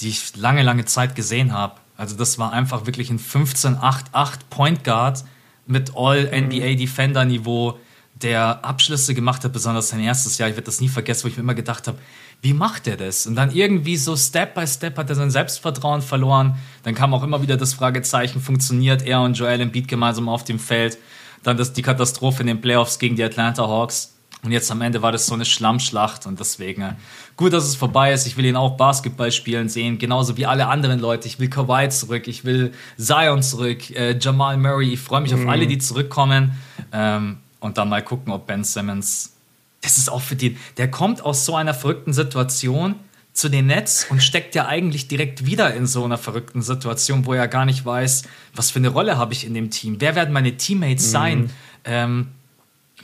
[0.00, 1.74] die ich lange, lange Zeit gesehen habe.
[1.96, 5.24] Also das war einfach wirklich ein 15-8-8 Point Guard
[5.66, 7.78] mit All-NBA-Defender-Niveau,
[8.14, 11.36] der Abschlüsse gemacht hat, besonders sein erstes Jahr, ich werde das nie vergessen, wo ich
[11.36, 11.98] mir immer gedacht habe,
[12.40, 13.26] wie macht er das?
[13.26, 16.56] Und dann irgendwie so Step by Step hat er sein Selbstvertrauen verloren.
[16.84, 20.58] Dann kam auch immer wieder das Fragezeichen, funktioniert er und Joel Embiid gemeinsam auf dem
[20.58, 20.98] Feld?
[21.42, 24.14] Dann das, die Katastrophe in den Playoffs gegen die Atlanta Hawks.
[24.44, 26.94] Und jetzt am Ende war das so eine Schlammschlacht und deswegen äh,
[27.36, 28.24] gut, dass es vorbei ist.
[28.28, 31.26] Ich will ihn auch Basketball spielen sehen, genauso wie alle anderen Leute.
[31.26, 34.92] Ich will Kawhi zurück, ich will Zion zurück, äh, Jamal Murray.
[34.92, 35.42] Ich freue mich mhm.
[35.42, 36.52] auf alle, die zurückkommen.
[36.92, 39.37] Ähm, und dann mal gucken, ob Ben Simmons
[39.80, 42.96] das ist auch für den, der kommt aus so einer verrückten Situation
[43.32, 47.34] zu den Nets und steckt ja eigentlich direkt wieder in so einer verrückten Situation, wo
[47.34, 50.32] er gar nicht weiß, was für eine Rolle habe ich in dem Team, wer werden
[50.32, 51.10] meine Teammates mhm.
[51.10, 51.50] sein.
[51.84, 52.28] Ähm,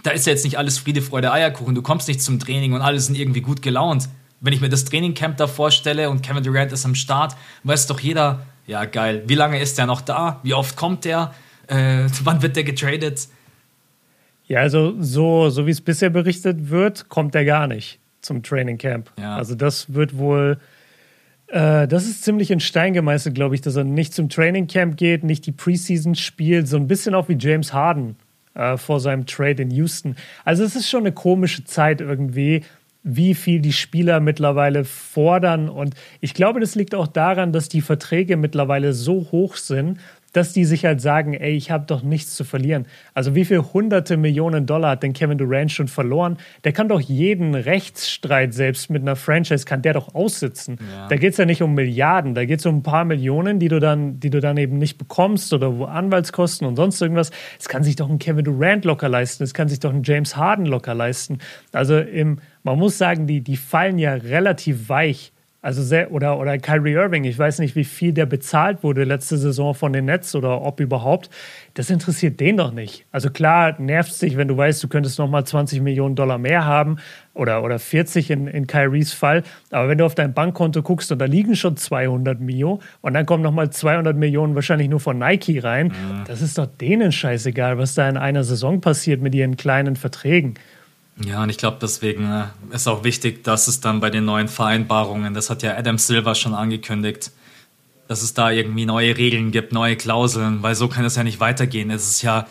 [0.02, 1.74] da ist ja jetzt nicht alles Friede, Freude, Eierkuchen.
[1.74, 4.08] Du kommst nicht zum Training und alle sind irgendwie gut gelaunt.
[4.40, 8.00] Wenn ich mir das Trainingcamp da vorstelle und Kevin Durant ist am Start, weiß doch
[8.00, 10.40] jeder, ja geil, wie lange ist der noch da?
[10.42, 11.32] Wie oft kommt der?
[11.68, 13.28] Äh, wann wird der getradet?
[14.46, 18.78] Ja, also so, so wie es bisher berichtet wird, kommt er gar nicht zum Training
[18.78, 19.10] Camp.
[19.18, 19.36] Ja.
[19.36, 20.58] Also das wird wohl,
[21.48, 24.96] äh, das ist ziemlich in Stein gemeißelt, glaube ich, dass er nicht zum Training Camp
[24.96, 28.16] geht, nicht die Preseason spielt, so ein bisschen auch wie James Harden
[28.54, 30.16] äh, vor seinem Trade in Houston.
[30.44, 32.62] Also es ist schon eine komische Zeit irgendwie,
[33.02, 35.68] wie viel die Spieler mittlerweile fordern.
[35.68, 39.98] Und ich glaube, das liegt auch daran, dass die Verträge mittlerweile so hoch sind,
[40.34, 42.86] dass die sich halt sagen, ey, ich habe doch nichts zu verlieren.
[43.14, 46.36] Also wie viel hunderte Millionen Dollar hat denn Kevin Durant schon verloren?
[46.64, 50.78] Der kann doch jeden Rechtsstreit, selbst mit einer Franchise, kann der doch aussitzen.
[50.92, 51.08] Ja.
[51.08, 53.68] Da geht es ja nicht um Milliarden, da geht es um ein paar Millionen, die
[53.68, 57.30] du, dann, die du dann eben nicht bekommst oder wo Anwaltskosten und sonst irgendwas.
[57.58, 60.36] Es kann sich doch ein Kevin Durant locker leisten, es kann sich doch ein James
[60.36, 61.38] Harden locker leisten.
[61.72, 65.32] Also im, man muss sagen, die, die fallen ja relativ weich
[65.64, 69.38] also sehr, oder, oder Kyrie Irving, ich weiß nicht, wie viel der bezahlt wurde letzte
[69.38, 71.30] Saison von den Nets oder ob überhaupt.
[71.72, 73.06] Das interessiert den doch nicht.
[73.12, 76.66] Also klar, nervt es dich, wenn du weißt, du könntest nochmal 20 Millionen Dollar mehr
[76.66, 76.98] haben
[77.32, 79.42] oder, oder 40 in, in Kyries Fall.
[79.70, 83.24] Aber wenn du auf dein Bankkonto guckst und da liegen schon 200 Mio und dann
[83.24, 86.24] kommen nochmal 200 Millionen wahrscheinlich nur von Nike rein, mhm.
[86.26, 90.56] das ist doch denen scheißegal, was da in einer Saison passiert mit ihren kleinen Verträgen.
[91.22, 94.48] Ja, und ich glaube, deswegen äh, ist auch wichtig, dass es dann bei den neuen
[94.48, 97.30] Vereinbarungen, das hat ja Adam Silver schon angekündigt,
[98.08, 101.40] dass es da irgendwie neue Regeln gibt, neue Klauseln, weil so kann es ja nicht
[101.40, 101.90] weitergehen.
[101.90, 102.46] Es ist ja,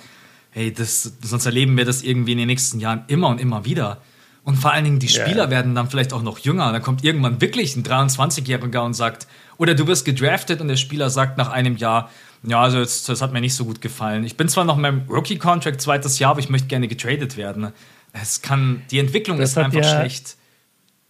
[0.51, 4.01] hey, das, sonst erleben wir das irgendwie in den nächsten Jahren immer und immer wieder.
[4.43, 5.49] Und vor allen Dingen die Spieler yeah.
[5.49, 6.71] werden dann vielleicht auch noch jünger.
[6.71, 11.09] Dann kommt irgendwann wirklich ein 23-Jähriger und sagt, oder du wirst gedraftet und der Spieler
[11.09, 12.09] sagt nach einem Jahr,
[12.45, 14.25] ja, also jetzt, das hat mir nicht so gut gefallen.
[14.25, 17.71] Ich bin zwar noch in meinem Rookie-Contract zweites Jahr, aber ich möchte gerne getradet werden.
[18.13, 20.37] Es kann, die Entwicklung das ist einfach ja, schlecht.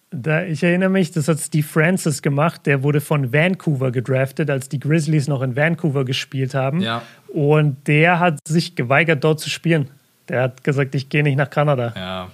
[0.10, 2.66] Da, ich erinnere mich, das hat Steve Francis gemacht.
[2.66, 6.82] Der wurde von Vancouver gedraftet, als die Grizzlies noch in Vancouver gespielt haben.
[6.82, 7.02] Ja.
[7.28, 9.89] Und der hat sich geweigert, dort zu spielen.
[10.30, 11.94] Der hat gesagt, ich gehe nicht nach Kanada.
[11.96, 12.30] Ja.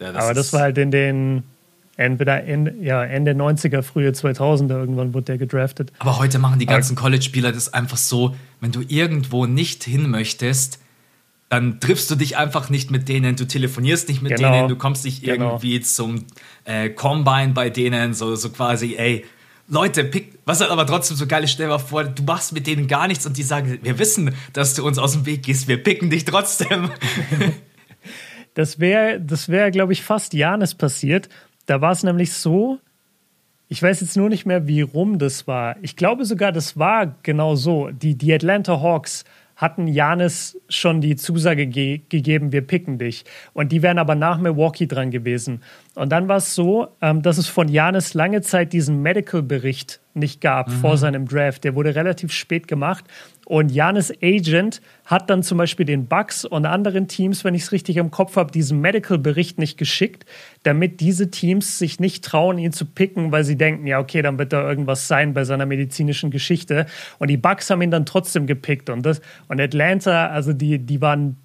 [0.00, 1.42] ja das Aber das war halt in den
[1.96, 5.92] entweder Ende, ja, Ende 90er, frühe 2000er irgendwann wurde der gedraftet.
[5.98, 10.78] Aber heute machen die ganzen College-Spieler das einfach so, wenn du irgendwo nicht hin möchtest,
[11.48, 14.52] dann triffst du dich einfach nicht mit denen, du telefonierst nicht mit genau.
[14.52, 15.46] denen, du kommst nicht genau.
[15.46, 16.24] irgendwie zum
[16.64, 19.24] äh, Combine bei denen, so, so quasi, ey,
[19.68, 22.52] Leute, pick, was halt aber trotzdem so geil ist, stell dir mal vor, du machst
[22.52, 25.42] mit denen gar nichts und die sagen, wir wissen, dass du uns aus dem Weg
[25.44, 26.90] gehst, wir picken dich trotzdem.
[28.54, 31.28] das wäre, das wäre, glaube ich, fast Janis passiert.
[31.66, 32.78] Da war es nämlich so,
[33.68, 35.76] ich weiß jetzt nur nicht mehr, wie rum das war.
[35.82, 37.90] Ich glaube sogar, das war genau so.
[37.90, 39.24] Die, die Atlanta Hawks
[39.56, 43.24] hatten Janis schon die Zusage ge gegeben, wir picken dich.
[43.54, 45.62] Und die wären aber nach Milwaukee dran gewesen.
[45.96, 50.42] Und dann war es so, ähm, dass es von Janis lange Zeit diesen Medical-Bericht nicht
[50.42, 50.72] gab mhm.
[50.72, 51.64] vor seinem Draft.
[51.64, 53.06] Der wurde relativ spät gemacht.
[53.46, 57.72] Und Janis Agent hat dann zum Beispiel den Bucks und anderen Teams, wenn ich es
[57.72, 60.26] richtig im Kopf habe, diesen Medical-Bericht nicht geschickt,
[60.64, 64.38] damit diese Teams sich nicht trauen, ihn zu picken, weil sie denken, ja, okay, dann
[64.38, 66.84] wird da irgendwas sein bei seiner medizinischen Geschichte.
[67.18, 68.90] Und die Bucks haben ihn dann trotzdem gepickt.
[68.90, 71.38] Und, das, und Atlanta, also die, die waren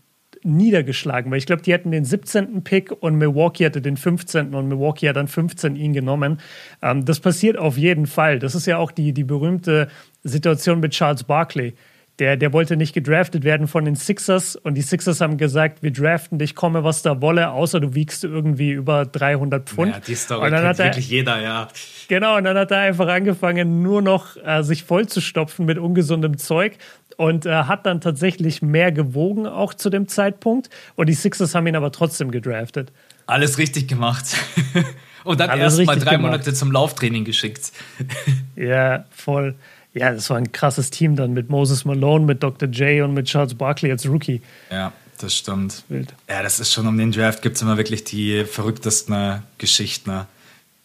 [0.44, 2.64] niedergeschlagen, weil ich glaube, die hatten den 17.
[2.64, 4.54] Pick und Milwaukee hatte den 15.
[4.54, 6.40] und Milwaukee hat dann 15 ihn genommen.
[6.82, 8.40] Ähm, das passiert auf jeden Fall.
[8.40, 9.88] Das ist ja auch die, die berühmte
[10.24, 11.74] Situation mit Charles Barkley.
[12.20, 15.92] Der, der wollte nicht gedraftet werden von den Sixers und die Sixers haben gesagt, wir
[15.92, 19.94] draften dich, komme was da wolle, außer du wiegst irgendwie über 300 Pfund.
[19.94, 21.70] Ja, die Story und dann kennt hat er, wirklich jeder, ja.
[22.10, 26.78] Genau, und dann hat er einfach angefangen, nur noch äh, sich vollzustopfen mit ungesundem Zeug
[27.22, 30.72] und äh, hat dann tatsächlich mehr gewogen, auch zu dem Zeitpunkt.
[30.96, 32.92] Und die Sixers haben ihn aber trotzdem gedraftet.
[33.28, 34.26] Alles richtig gemacht.
[35.24, 36.32] und dann erst mal drei gemacht.
[36.32, 37.74] Monate zum Lauftraining geschickt.
[38.56, 39.54] ja, voll.
[39.94, 42.68] Ja, das war ein krasses Team dann mit Moses Malone, mit Dr.
[42.70, 44.42] J und mit Charles Barkley als Rookie.
[44.72, 45.84] Ja, Das stimmt.
[45.90, 46.16] Wild.
[46.28, 50.22] Ja, das ist schon um den Draft gibt es immer wirklich die verrücktesten Geschichten.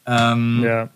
[0.04, 0.90] Ähm, ja.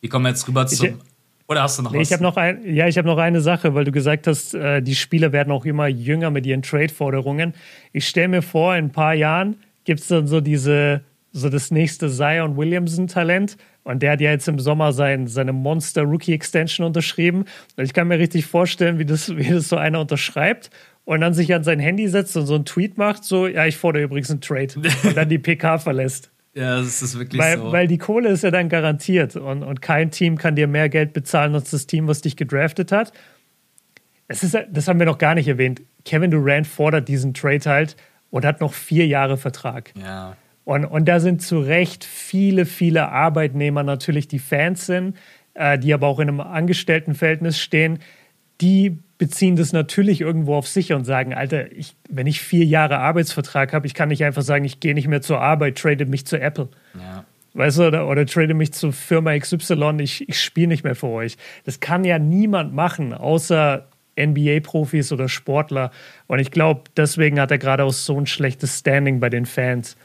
[0.00, 1.00] Wir kommen jetzt rüber zum.
[1.48, 2.08] Oder hast du noch nee, was?
[2.08, 4.82] Ich habe noch ein, ja, ich habe noch eine Sache, weil du gesagt hast, äh,
[4.82, 7.54] die Spieler werden auch immer jünger mit ihren Trade-Forderungen.
[7.92, 11.00] Ich stelle mir vor, in ein paar Jahren gibt es dann so diese,
[11.32, 13.56] so das nächste Zion Williamson-Talent.
[13.82, 17.46] Und der hat ja jetzt im Sommer sein, seine Monster Rookie Extension unterschrieben.
[17.76, 20.68] Und ich kann mir richtig vorstellen, wie das, wie das so einer unterschreibt
[21.06, 23.78] und dann sich an sein Handy setzt und so einen Tweet macht, so, ja, ich
[23.78, 24.74] fordere übrigens einen Trade.
[25.04, 26.30] Und dann die PK verlässt.
[26.58, 27.70] Ja, das ist wirklich weil, so.
[27.70, 31.12] Weil die Kohle ist ja dann garantiert und, und kein Team kann dir mehr Geld
[31.12, 33.12] bezahlen als das Team, was dich gedraftet hat.
[34.26, 35.82] Es ist, das haben wir noch gar nicht erwähnt.
[36.04, 37.96] Kevin Durant fordert diesen Trade halt
[38.30, 39.92] und hat noch vier Jahre Vertrag.
[40.02, 40.36] Ja.
[40.64, 45.16] Und, und da sind zu Recht viele, viele Arbeitnehmer natürlich, die Fans sind,
[45.54, 48.00] äh, die aber auch in einem Angestelltenverhältnis stehen,
[48.60, 52.98] die beziehen das natürlich irgendwo auf sich und sagen, Alter, ich, wenn ich vier Jahre
[52.98, 56.24] Arbeitsvertrag habe, ich kann nicht einfach sagen, ich gehe nicht mehr zur Arbeit, trade mich
[56.24, 56.68] zu Apple.
[56.94, 57.24] Ja.
[57.54, 61.08] Weißt du, oder, oder trade mich zur Firma XY, ich, ich spiele nicht mehr für
[61.08, 61.36] euch.
[61.64, 65.90] Das kann ja niemand machen, außer NBA-Profis oder Sportler.
[66.28, 69.96] Und ich glaube, deswegen hat er gerade auch so ein schlechtes Standing bei den Fans.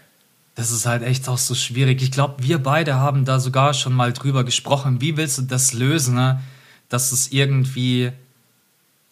[0.56, 2.02] Das ist halt echt auch so schwierig.
[2.02, 5.02] Ich glaube, wir beide haben da sogar schon mal drüber gesprochen.
[5.02, 6.42] Wie willst du das lösen, ne?
[6.90, 8.12] dass es irgendwie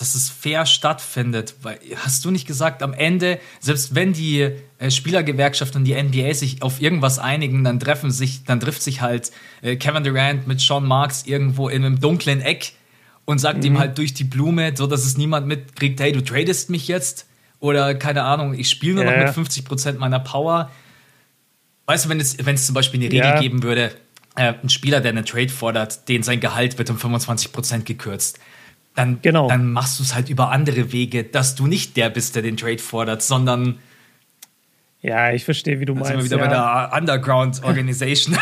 [0.01, 1.55] dass es fair stattfindet.
[1.61, 6.33] Weil, hast du nicht gesagt, am Ende, selbst wenn die äh, Spielergewerkschaft und die NBA
[6.33, 10.59] sich auf irgendwas einigen, dann treffen sich, dann trifft sich halt äh, Kevin Durant mit
[10.59, 12.73] Sean Marks irgendwo in einem dunklen Eck
[13.25, 13.65] und sagt mhm.
[13.65, 17.27] ihm halt durch die Blume, so dass es niemand mitkriegt, hey, du tradest mich jetzt
[17.59, 19.11] oder keine Ahnung, ich spiele nur ja.
[19.11, 20.71] noch mit 50 Prozent meiner Power.
[21.85, 23.39] Weißt du, wenn es, wenn es zum Beispiel eine Regel ja.
[23.39, 23.91] geben würde,
[24.35, 28.39] äh, ein Spieler, der einen Trade fordert, den sein Gehalt wird um 25 Prozent gekürzt
[28.95, 29.47] dann, genau.
[29.47, 32.57] dann machst du es halt über andere Wege, dass du nicht der bist, der den
[32.57, 33.79] Trade fordert, sondern.
[35.01, 36.09] Ja, ich verstehe, wie du meinst.
[36.09, 36.89] Sind wir wieder ja.
[36.89, 38.37] bei der Underground Organization.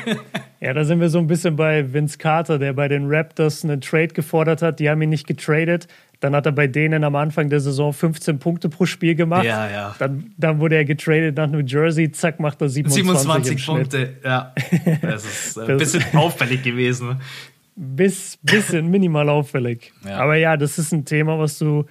[0.60, 3.80] ja, da sind wir so ein bisschen bei Vince Carter, der bei den Raptors einen
[3.80, 4.78] Trade gefordert hat.
[4.78, 5.86] Die haben ihn nicht getradet.
[6.20, 9.44] Dann hat er bei denen am Anfang der Saison 15 Punkte pro Spiel gemacht.
[9.44, 9.94] Ja, ja.
[9.98, 12.10] Dann, dann wurde er getradet nach New Jersey.
[12.10, 14.16] Zack, macht er 27, 27 Punkte.
[14.24, 14.54] Ja,
[15.02, 17.20] das ist ein bisschen auffällig gewesen
[17.78, 19.92] bis bisschen minimal auffällig.
[20.04, 20.18] Ja.
[20.18, 21.84] Aber ja, das ist ein Thema, was du,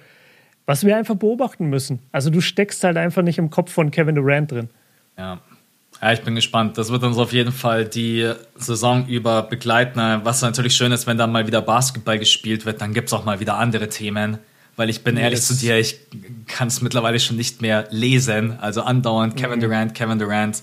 [0.66, 2.00] was wir einfach beobachten müssen.
[2.12, 4.68] Also du steckst halt einfach nicht im Kopf von Kevin Durant drin.
[5.16, 5.40] Ja.
[6.00, 6.78] Ja, ich bin gespannt.
[6.78, 9.98] Das wird uns auf jeden Fall die Saison über begleiten.
[10.22, 13.24] Was natürlich schön ist, wenn dann mal wieder Basketball gespielt wird, dann gibt es auch
[13.24, 14.38] mal wieder andere Themen.
[14.76, 15.24] Weil ich bin yes.
[15.24, 15.98] ehrlich zu dir, ich
[16.46, 18.58] kann es mittlerweile schon nicht mehr lesen.
[18.60, 19.62] Also andauernd Kevin mhm.
[19.62, 20.62] Durant, Kevin Durant.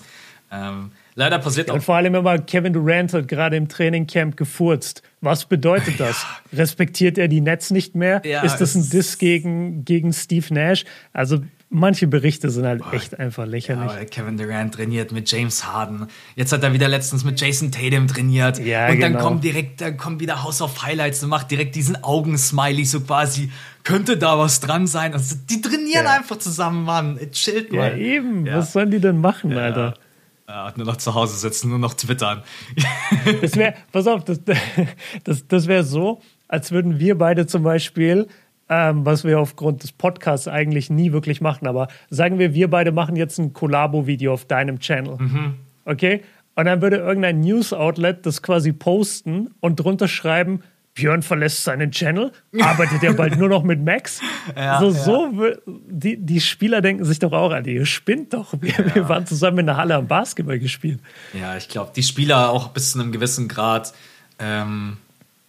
[0.50, 1.76] Ähm, Leider passiert ja, auch.
[1.76, 5.02] Und vor allem immer Kevin Durant hat gerade im Trainingcamp gefurzt.
[5.26, 6.22] Was bedeutet das?
[6.52, 6.60] Ja.
[6.60, 8.22] Respektiert er die Nets nicht mehr?
[8.24, 10.84] Ja, ist das ein Diss gegen, gegen Steve Nash?
[11.12, 13.90] Also manche Berichte sind halt Boah, echt einfach lächerlich.
[13.90, 16.06] Ja, Kevin Durant trainiert mit James Harden.
[16.36, 18.58] Jetzt hat er wieder letztens mit Jason Tatum trainiert.
[18.58, 19.24] Ja, und dann genau.
[19.24, 23.50] kommt direkt, dann kommt wieder House of Highlights und macht direkt diesen Augensmiley, so quasi,
[23.82, 25.12] könnte da was dran sein.
[25.12, 26.12] Also, die trainieren ja.
[26.12, 27.18] einfach zusammen, Mann.
[27.32, 27.90] Chillt mal.
[27.90, 28.46] Ja, eben.
[28.46, 29.94] Was sollen die denn machen, Alter?
[30.48, 32.42] Ja, nur noch zu Hause sitzen, nur noch twittern.
[33.42, 34.40] das wäre, pass auf, das,
[35.24, 38.28] das, das wäre so, als würden wir beide zum Beispiel,
[38.68, 42.92] ähm, was wir aufgrund des Podcasts eigentlich nie wirklich machen, aber sagen wir, wir beide
[42.92, 45.16] machen jetzt ein Collabo-Video auf deinem Channel.
[45.18, 45.54] Mhm.
[45.84, 46.22] Okay?
[46.54, 50.62] Und dann würde irgendein News-Outlet das quasi posten und drunter schreiben,
[50.96, 54.20] Björn verlässt seinen Channel, arbeitet er bald nur noch mit Max.
[54.56, 54.92] Ja, so, ja.
[54.92, 55.32] so
[55.66, 58.54] die, die Spieler denken sich doch auch an, ihr spinnt doch.
[58.60, 58.94] Wir, ja.
[58.94, 61.00] wir, waren zusammen in der Halle am Basketball gespielt.
[61.38, 63.92] Ja, ich glaube, die Spieler auch bis zu einem gewissen Grad
[64.38, 64.98] ähm,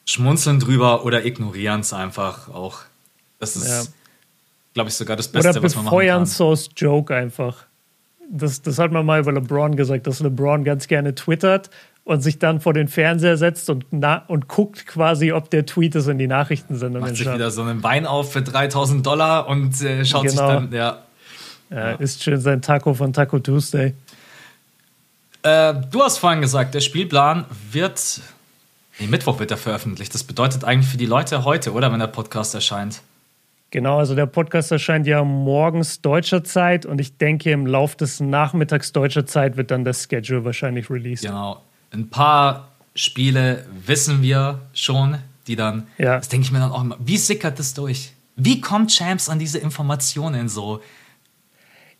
[0.05, 2.79] schmunzeln drüber oder ignorieren es einfach auch.
[3.39, 3.93] Das ist,
[4.73, 6.17] glaube ich, sogar das Beste, oder was man machen kann.
[6.17, 7.65] Oder Source Joke einfach.
[8.29, 11.69] Das, das hat man mal über LeBron gesagt, dass LeBron ganz gerne twittert
[12.07, 13.85] und sich dann vor den Fernseher setzt und,
[14.27, 16.97] und guckt quasi, ob der Tweet ist in die Nachrichten sind.
[16.97, 20.29] Macht sich wieder so einen Wein auf für 3000 Dollar und äh, schaut genau.
[20.29, 20.99] sich dann, ja.
[21.69, 21.91] ja.
[21.91, 23.93] Ist schön sein Taco von Taco Tuesday.
[25.43, 28.21] Äh, du hast vorhin gesagt, der Spielplan wird,
[28.99, 30.13] nee, Mittwoch wird er veröffentlicht.
[30.13, 33.01] Das bedeutet eigentlich für die Leute heute, oder, wenn der Podcast erscheint?
[33.71, 38.21] Genau, also der Podcast erscheint ja morgens deutscher Zeit und ich denke, im Lauf des
[38.21, 41.25] Nachmittags deutscher Zeit wird dann das Schedule wahrscheinlich released.
[41.25, 41.61] Genau
[41.91, 46.17] ein paar Spiele wissen wir schon, die dann, ja.
[46.17, 48.13] das denke ich mir dann auch immer, wie sickert das durch?
[48.36, 50.82] Wie kommt Champs an diese Informationen so?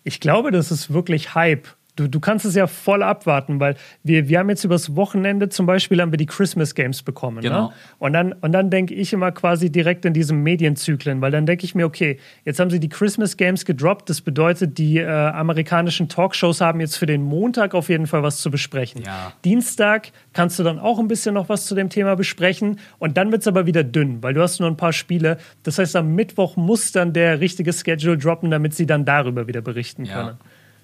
[0.04, 4.29] Ich glaube, das ist wirklich Hype, du, du kannst es ja voll abwarten, weil wir,
[4.29, 7.41] wir haben jetzt übers Wochenende zum Beispiel haben wir die Christmas Games bekommen.
[7.41, 7.67] Genau.
[7.67, 7.73] Ne?
[7.99, 11.65] Und dann, und dann denke ich immer quasi direkt in diesem Medienzyklen, weil dann denke
[11.65, 14.10] ich mir, okay, jetzt haben sie die Christmas Games gedroppt.
[14.10, 18.38] Das bedeutet, die äh, amerikanischen Talkshows haben jetzt für den Montag auf jeden Fall was
[18.39, 19.01] zu besprechen.
[19.05, 19.33] Ja.
[19.43, 23.31] Dienstag kannst du dann auch ein bisschen noch was zu dem Thema besprechen und dann
[23.31, 25.38] wird es aber wieder dünn, weil du hast nur ein paar Spiele.
[25.63, 29.62] Das heißt, am Mittwoch muss dann der richtige Schedule droppen, damit sie dann darüber wieder
[29.62, 30.13] berichten Ja.
[30.13, 30.38] können.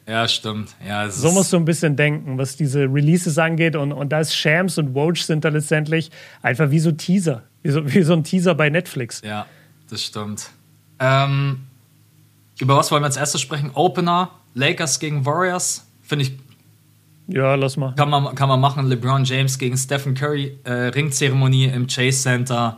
[0.07, 0.75] Ja, stimmt.
[0.85, 3.75] Ja, So musst du ein bisschen denken, was diese Releases angeht.
[3.75, 6.11] Und, und da ist Shams und Woj sind da letztendlich
[6.41, 7.43] einfach wie so Teaser.
[7.61, 9.21] Wie so, wie so ein Teaser bei Netflix.
[9.23, 9.45] Ja,
[9.89, 10.49] das stimmt.
[10.99, 11.61] Ähm,
[12.59, 13.71] über was wollen wir als erstes sprechen?
[13.73, 15.85] Opener, Lakers gegen Warriors.
[16.01, 16.33] Finde ich,
[17.27, 17.95] Ja, lass mal.
[17.95, 18.85] kann man, kann man machen.
[18.87, 22.77] LeBron James gegen Stephen Curry, äh, Ringzeremonie im Chase Center.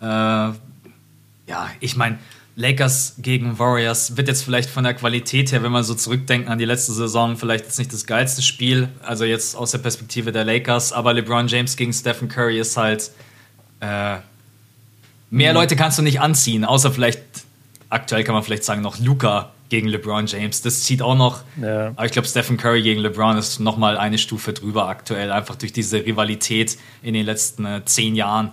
[0.00, 2.18] Äh, ja, ich meine,
[2.58, 6.58] Lakers gegen Warriors wird jetzt vielleicht von der Qualität her, wenn man so zurückdenken an
[6.58, 10.44] die letzte Saison, vielleicht jetzt nicht das geilste Spiel, also jetzt aus der Perspektive der
[10.44, 13.10] Lakers, aber LeBron James gegen Stephen Curry ist halt
[13.80, 14.16] äh,
[15.30, 17.20] mehr Leute kannst du nicht anziehen, außer vielleicht
[17.90, 20.62] aktuell kann man vielleicht sagen noch Luca gegen LeBron James.
[20.62, 21.40] Das zieht auch noch.
[21.60, 21.88] Ja.
[21.88, 25.56] Aber ich glaube, Stephen Curry gegen LeBron ist noch mal eine Stufe drüber aktuell, einfach
[25.56, 28.52] durch diese Rivalität in den letzten äh, zehn Jahren.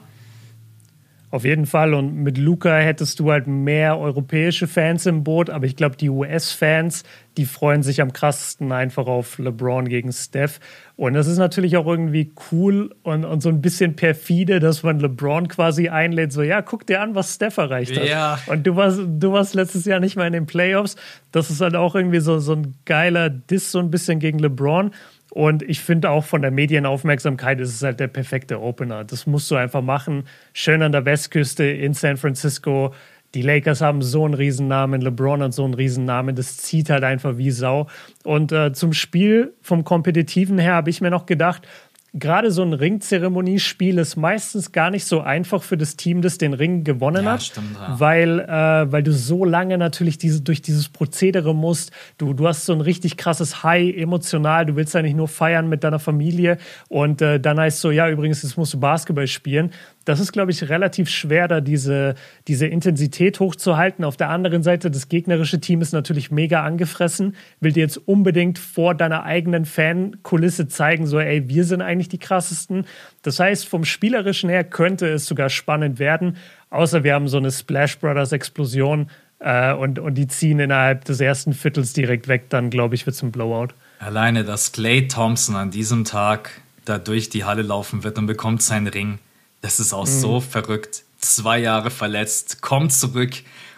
[1.33, 1.95] Auf jeden Fall.
[1.95, 6.11] Und mit Luca hättest du halt mehr europäische Fans im Boot, aber ich glaube, die
[6.11, 7.01] US-Fans,
[7.37, 10.59] die freuen sich am krassesten einfach auf LeBron gegen Steph.
[10.95, 14.99] Und das ist natürlich auch irgendwie cool und, und so ein bisschen perfide, dass man
[14.99, 18.07] LeBron quasi einlädt, so, ja, guck dir an, was Steph erreicht hat.
[18.07, 18.37] Ja.
[18.45, 20.97] Und du warst, du warst letztes Jahr nicht mal in den Playoffs.
[21.31, 24.91] Das ist halt auch irgendwie so, so ein geiler Diss, so ein bisschen gegen LeBron.
[25.33, 29.03] Und ich finde auch von der Medienaufmerksamkeit ist es halt der perfekte Opener.
[29.03, 30.25] Das musst du einfach machen.
[30.53, 32.93] Schön an der Westküste in San Francisco.
[33.33, 37.35] Die Lakers haben so einen Riesennamen, LeBron hat so einen Riesennamen, das zieht halt einfach
[37.35, 37.87] wie Sau.
[38.23, 41.67] Und äh, zum Spiel vom Kompetitiven her habe ich mir noch gedacht,
[42.13, 46.53] gerade so ein Ringzeremoniespiel ist meistens gar nicht so einfach für das Team, das den
[46.53, 47.99] Ring gewonnen Ja, hat, stimmt, ja.
[47.99, 51.91] weil, äh, weil du so lange natürlich diese, durch dieses Prozedere musst.
[52.19, 54.65] Du, du hast so ein richtig krasses High emotional.
[54.65, 58.07] Du willst ja nicht nur feiern mit deiner Familie und äh, dann heißt so, ja,
[58.07, 59.71] übrigens, jetzt musst du Basketball spielen.
[60.05, 62.15] Das ist, glaube ich, relativ schwer, da diese,
[62.47, 64.03] diese Intensität hochzuhalten.
[64.03, 68.59] Auf der anderen Seite, das gegnerische Team ist natürlich mega angefressen, will dir jetzt unbedingt
[68.59, 72.85] vor deiner eigenen Fankulisse zeigen, so, ey, wir sind eigentlich die krassesten.
[73.21, 76.37] Das heißt, vom Spielerischen her könnte es sogar spannend werden,
[76.69, 81.19] außer wir haben so eine Splash Brothers Explosion äh, und, und die ziehen innerhalb des
[81.19, 83.69] ersten Viertels direkt weg, dann glaube ich, wird es ein Blowout.
[83.99, 88.61] Alleine, dass Clay Thompson an diesem Tag da durch die Halle laufen wird und bekommt
[88.61, 89.19] seinen Ring,
[89.63, 91.03] das ist auch so verrückt.
[91.19, 93.31] Zwei Jahre verletzt, kommt zurück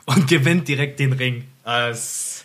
[0.05, 1.45] und gewinnt direkt den Ring.
[1.63, 2.43] Es-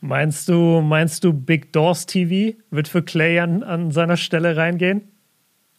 [0.00, 5.02] Meinst du, meinst du, Big Doors TV wird für Clay an, an seiner Stelle reingehen?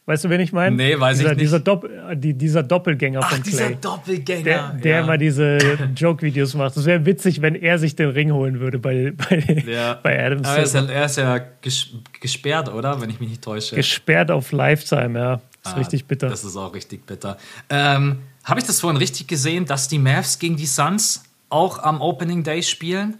[0.05, 0.75] Weißt du, wen ich meine?
[0.75, 1.41] Nee, weiß ich dieser, nicht.
[1.41, 3.77] Dieser, Dopp äh, die, dieser Doppelgänger Ach, von dieser Clay.
[3.79, 4.43] Doppelgänger.
[4.43, 5.03] Der, der ja.
[5.03, 5.57] immer diese
[5.95, 6.75] Joke-Videos macht.
[6.75, 9.99] Das wäre witzig, wenn er sich den Ring holen würde bei, bei, ja.
[10.01, 11.89] bei Adam Aber er ist ja, er ist ja ges
[12.19, 12.99] gesperrt, oder?
[12.99, 13.75] Wenn ich mich nicht täusche.
[13.75, 15.41] Gesperrt auf Lifetime, ja.
[15.69, 16.29] Das ist Ah, richtig bitter.
[16.29, 17.37] Das ist auch richtig bitter.
[17.69, 22.01] Ähm, Habe ich das vorhin richtig gesehen, dass die Mavs gegen die Suns auch am
[22.01, 23.17] Opening Day spielen?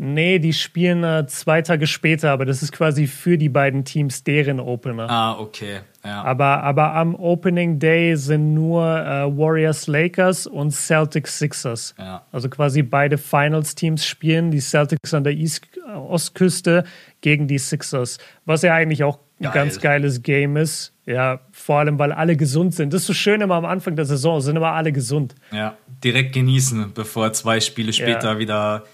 [0.00, 4.22] Nee, die spielen äh, zwei Tage später, aber das ist quasi für die beiden Teams
[4.22, 5.10] deren Opener.
[5.10, 5.80] Ah, okay.
[6.04, 6.22] Ja.
[6.22, 11.96] Aber, aber am Opening Day sind nur äh, Warriors Lakers und Celtics Sixers.
[11.98, 12.22] Ja.
[12.30, 16.84] Also quasi beide Finals-Teams spielen, die Celtics an der East Ostküste
[17.20, 18.18] gegen die Sixers.
[18.44, 19.52] Was ja eigentlich auch ein Geil.
[19.52, 20.92] ganz geiles Game ist.
[21.06, 22.92] Ja, vor allem, weil alle gesund sind.
[22.92, 25.34] Das ist so schön immer am Anfang der Saison, sind immer alle gesund.
[25.52, 28.38] Ja, direkt genießen, bevor zwei Spiele später Ja.
[28.38, 28.84] wieder.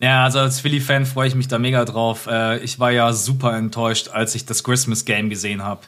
[0.00, 2.26] Ja, also als Philly-Fan freue ich mich da mega drauf.
[2.26, 5.82] Äh, ich war ja super enttäuscht, als ich das Christmas-Game gesehen habe.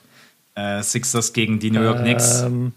[0.55, 2.43] Äh, Sixers gegen die New York Knicks.
[2.43, 2.73] Ähm,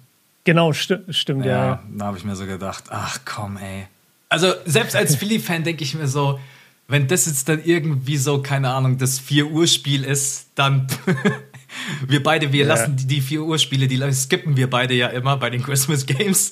[0.45, 1.52] genau, sti stimmt, ja.
[1.52, 3.88] Ja, da habe ich mir so gedacht, ach komm, ey.
[4.30, 6.39] Also selbst als Philly-Fan denke ich mir so,
[6.88, 10.88] wenn das jetzt dann irgendwie so, keine Ahnung, das 4 Uhr Spiel ist, dann
[12.07, 12.68] wir beide, wir Ja.
[12.68, 16.05] lassen die, die 4 Uhr Spiele, die skippen wir beide ja immer bei den Christmas
[16.05, 16.51] Games.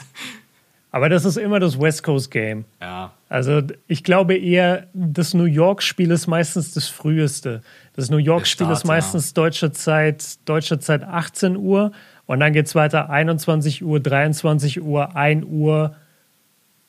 [0.91, 2.65] Aber das ist immer das West Coast Game.
[2.79, 7.63] Ja, Also ich glaube eher, das New York-Spiel ist meistens das früheste.
[7.95, 11.91] Das New York-Spiel ist meistens deutscher Zeit, deutscher Zeit 18 Uhr
[12.27, 15.95] und dann geht es weiter 21 Uhr, 23 Uhr, 1 Uhr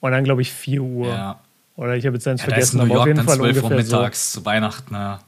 [0.00, 1.08] und dann glaube ich 4 Uhr.
[1.08, 1.40] ja.
[1.76, 3.64] Oder ich habe jetzt eins Ja, vergessen, aber auf York jeden dann Fall 12 Uhr
[3.64, 3.96] ungefähr so.
[3.96, 4.94] mittags zu Weihnachten.
[4.94, 5.18] Ja.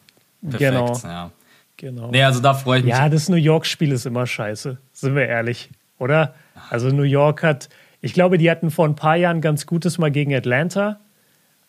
[0.43, 0.99] Perfekt, Genau.
[1.05, 1.31] ja.
[1.79, 2.11] Genau.
[2.11, 2.95] Nee, also da freue ich mich.
[2.95, 5.69] Ja, das New York-Spiel ist immer scheiße, sind wir ehrlich,
[5.99, 6.35] oder?
[6.71, 7.69] Also New York hat,
[8.01, 11.01] ich glaube, die hatten vor ein paar Jahren ganz Gutes mal gegen Atlanta,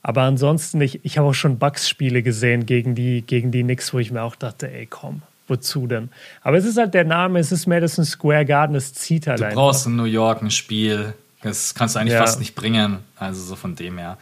[0.03, 3.99] Aber ansonsten, ich, ich habe auch schon Bucks-Spiele gesehen gegen die, gegen die Knicks, wo
[3.99, 6.09] ich mir auch dachte, ey, komm, wozu denn?
[6.41, 9.45] Aber es ist halt der Name, es ist Madison Square Garden, es zieht halt Du
[9.45, 9.57] einfach.
[9.57, 11.13] brauchst in New York ein Spiel.
[11.41, 12.19] Das kannst du eigentlich Ja.
[12.21, 12.99] fast nicht bringen.
[13.17, 14.17] Also so von dem her.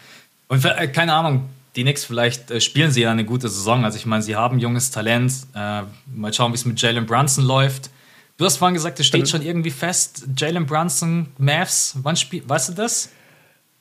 [0.47, 3.83] Und äh, keine Ahnung, die Knicks, vielleicht äh, spielen sie ja eine gute Saison.
[3.83, 5.33] Also ich meine, sie haben junges Talent.
[5.53, 5.83] Äh,
[6.13, 7.89] mal schauen, wie es mit Jalen Brunson läuft.
[8.37, 10.27] Du hast vorhin gesagt, es steht schon irgendwie fest.
[10.35, 13.09] Jalen Brunson, Mavs, wann spielt, weißt du das?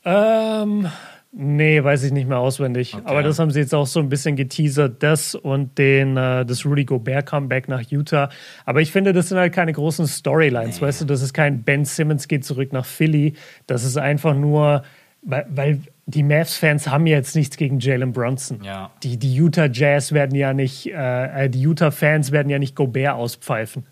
[0.04, 0.88] Ähm,
[1.32, 2.94] nee, weiß ich nicht mehr auswendig.
[2.94, 3.02] Okay.
[3.04, 6.64] Aber das haben sie jetzt auch so ein bisschen geteasert, das und den, äh, das
[6.64, 8.30] Rudy Gobert Comeback nach Utah.
[8.64, 11.84] Aber ich finde, das sind halt keine großen Storylines, weißt du, das ist kein Ben
[11.84, 13.34] Simmons geht zurück nach Philly.
[13.66, 14.84] Das ist einfach nur,
[15.22, 18.62] weil, weil die Mavs-Fans haben ja jetzt nichts gegen Jalen Brunson.
[18.62, 18.90] Ja.
[19.02, 23.14] Die, die Utah Jazz werden ja nicht, äh, äh, die Utah-Fans werden ja nicht Gobert
[23.14, 23.86] auspfeifen.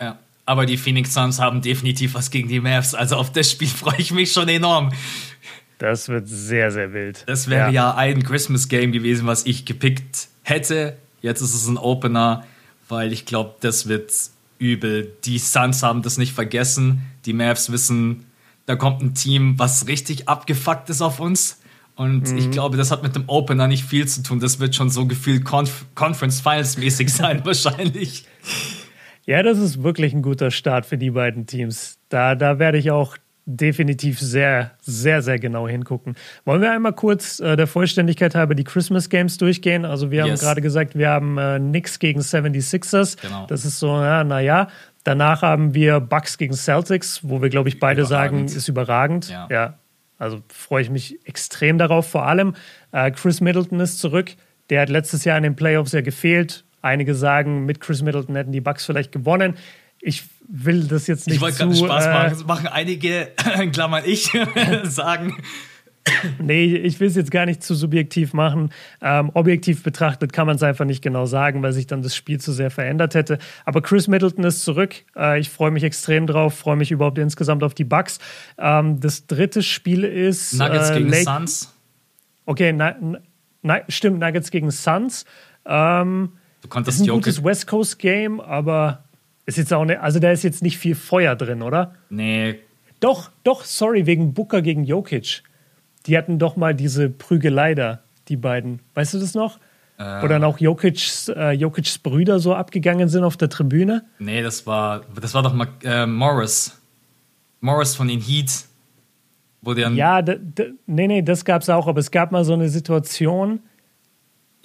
[0.00, 0.18] Ja.
[0.44, 2.94] Aber die Phoenix Suns haben definitiv was gegen die Mavs.
[2.94, 4.92] Also auf das Spiel freue ich mich schon enorm.
[5.78, 7.24] Das wird sehr, sehr wild.
[7.26, 7.94] Das wäre ja.
[7.94, 10.96] ein Christmas-Game gewesen, was ich gepickt hätte.
[11.20, 12.44] Jetzt ist es ein Opener,
[12.88, 14.12] weil ich glaube, das wird
[14.58, 15.12] übel.
[15.24, 17.02] Die Suns haben das nicht vergessen.
[17.26, 18.24] Die Mavs wissen,
[18.66, 21.60] da kommt ein Team, was richtig abgefuckt ist auf uns.
[21.94, 24.38] Und ich glaube, das hat mit dem Opener nicht viel zu tun.
[24.38, 28.26] Das wird schon so gefühlt Conf Conference Finals mäßig sein, wahrscheinlich.
[29.24, 31.98] Ja, das ist wirklich ein guter Start für die beiden Teams.
[32.10, 36.16] Da, da werde ich auch definitiv sehr, sehr, sehr genau hingucken.
[36.44, 39.84] Wollen wir einmal kurz äh, der Vollständigkeit halber die Christmas Games durchgehen?
[39.84, 40.40] Also wir haben Yes.
[40.40, 43.16] gerade gesagt, wir haben äh, Knicks gegen 76ers.
[43.22, 43.46] Genau.
[43.46, 44.68] Das ist so, ja, naja.
[45.06, 48.50] Danach haben wir Bucks gegen Celtics, wo wir, glaube ich, beide Überragend.
[48.50, 49.28] sagen, ist überragend.
[49.48, 49.78] Ja.
[50.18, 52.10] Also freue ich mich extrem darauf.
[52.10, 52.56] Vor allem
[52.90, 54.32] äh, Chris Middleton ist zurück.
[54.68, 56.64] Der hat letztes Jahr in den Playoffs ja gefehlt.
[56.82, 59.56] Einige sagen, mit Chris Middleton hätten die Bucks vielleicht gewonnen.
[60.00, 62.30] Ich will das jetzt nicht Ich wollte gerade Spaß äh, machen.
[62.30, 63.28] Das machen einige,
[63.62, 64.32] in Klammern ich,
[64.82, 65.36] sagen.
[66.38, 68.70] Nee, ich will es jetzt gar nicht zu subjektiv machen.
[69.02, 72.38] Ähm, objektiv betrachtet kann man es einfach nicht genau sagen, weil sich dann das Spiel
[72.40, 73.38] zu sehr verändert hätte.
[73.64, 74.94] Aber Chris Middleton ist zurück.
[75.16, 78.18] Äh, ich freue mich extrem drauf, freue mich überhaupt insgesamt auf die Bucks.
[78.58, 81.72] Ähm, das dritte Spiel ist Nuggets äh, gegen Lake- Suns.
[82.44, 82.94] Okay, na,
[83.62, 85.24] na, stimmt, Nuggets gegen Suns.
[85.66, 86.32] Ähm,
[86.62, 89.04] Du ist konntest ein Jokic gutes West Coast Game, aber
[89.44, 91.94] ist jetzt auch nicht, also da ist jetzt nicht viel Feuer drin, oder?
[92.10, 92.60] Nee,
[93.00, 95.42] Doch, doch, sorry, wegen Booker gegen Jokic.
[96.06, 98.80] Die hatten doch mal diese Prügelei da, die beiden.
[98.94, 99.58] Weißt du das noch?
[99.98, 104.04] Wo dann auch Jokic's, äh, Jokic's Brüder so abgegangen sind auf der Tribüne.
[104.18, 106.78] nee, das war, das war doch mal äh, Morris.
[107.60, 108.66] Morris von den Heat.
[109.62, 113.60] Wo der, Ja, nee, nee, das gab's auch, aber es gab mal so eine Situation.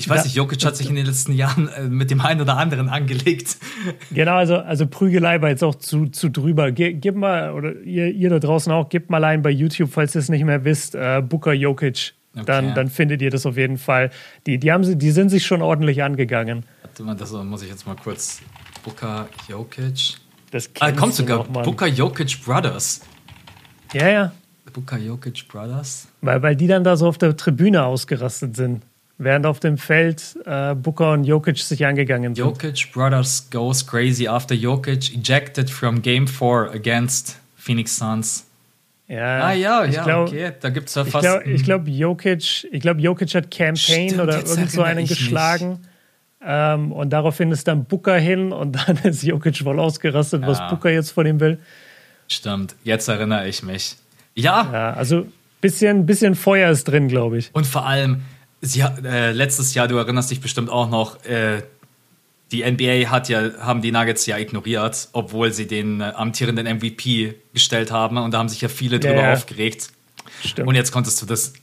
[0.01, 2.41] Ich weiß da- nicht, Jokic hat sich in den letzten Jahren äh, mit dem einen
[2.41, 3.57] oder anderen angelegt.
[4.11, 6.71] Genau, also, also Prügelei war jetzt auch zu, zu drüber.
[6.71, 10.15] Ge, gib mal, oder ihr, ihr da draußen auch, gebt mal ein bei YouTube, falls
[10.15, 12.13] ihr es nicht mehr wisst, äh, Booker Jokic.
[12.33, 12.73] Dann, Okay.
[12.75, 14.09] dann findet ihr das auf jeden Fall.
[14.45, 16.63] Die, die, haben, sie- die sind sich schon ordentlich angegangen.
[16.83, 18.41] Warte mal, das muss ich jetzt mal kurz.
[18.83, 20.15] Booker Jokic.
[20.51, 21.39] Das Ah, kommt sogar.
[21.47, 21.63] noch.
[21.63, 23.01] Booker Jokic Brothers.
[23.93, 24.31] Ja, ja.
[24.73, 26.07] Booker Jokic Brothers.
[26.21, 28.83] Weil, weil die dann da so auf der Tribüne ausgerastet sind.
[29.23, 32.43] Während auf dem Feld äh, Booker und Jokic sich angegangen sind.
[32.43, 38.47] Jokic Brothers goes crazy after Jokic ejected from Game 4 against Phoenix Suns.
[39.07, 40.51] Ja, Ah ja, ich ja, glaub- okay.
[40.59, 41.23] Da gibt es ja Ich fast.
[41.23, 43.75] glaube, ich glaub, Jokic, ich glaub, Jokic hat Campaign
[44.09, 45.79] Stimmt, oder irgend so einen geschlagen.
[46.43, 50.69] Ähm, und daraufhin ist dann Booker hin und dann ist Jokic wohl ausgerastet, was Ja.
[50.69, 51.59] Booker jetzt von ihm will.
[52.27, 53.95] Stimmt, jetzt erinnere ich mich.
[54.33, 55.27] Ja, Ja, also
[55.59, 57.51] bisschen, bisschen Feuer ist drin, glaube ich.
[57.53, 58.21] und vor allem,
[58.61, 61.63] sie, äh, letztes Jahr, du erinnerst dich bestimmt auch noch, äh,
[62.51, 67.35] die NBA hat ja, haben die Nuggets ja ignoriert, obwohl sie den äh, amtierenden MVP
[67.53, 68.17] gestellt haben.
[68.17, 69.33] Und da haben sich ja viele drüber ja.
[69.33, 69.89] aufgeregt.
[70.43, 70.67] Stimmt.
[70.67, 71.53] Und jetzt konntest du das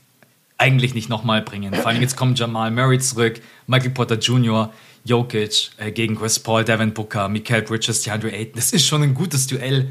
[0.57, 1.73] eigentlich nicht nochmal bringen.
[1.73, 4.73] Vor allem jetzt kommen Jamal Murray zurück, Michael Porter Jr.,
[5.05, 8.53] Jokic äh, gegen Chris Paul, Devin Booker, Mikael Bridges, DeAndre Ayton.
[8.55, 9.87] Das ist schon ein gutes Duell.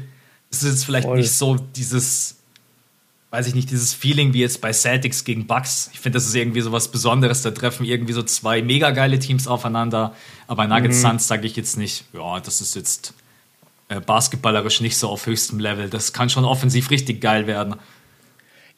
[0.51, 1.17] Es ist vielleicht Voll.
[1.17, 2.38] nicht so dieses,
[3.31, 5.89] weiß ich nicht, dieses Feeling wie jetzt bei Celtics gegen Bucks.
[5.93, 7.41] Ich finde, das ist irgendwie so was Besonderes.
[7.43, 10.13] Da treffen irgendwie so zwei mega geile Teams aufeinander.
[10.47, 13.13] Aber Nuggets Suns sage ich jetzt nicht, ja, das ist jetzt
[13.89, 15.89] äh, basketballerisch nicht so auf höchstem Level.
[15.89, 17.75] Das kann schon offensiv richtig geil werden.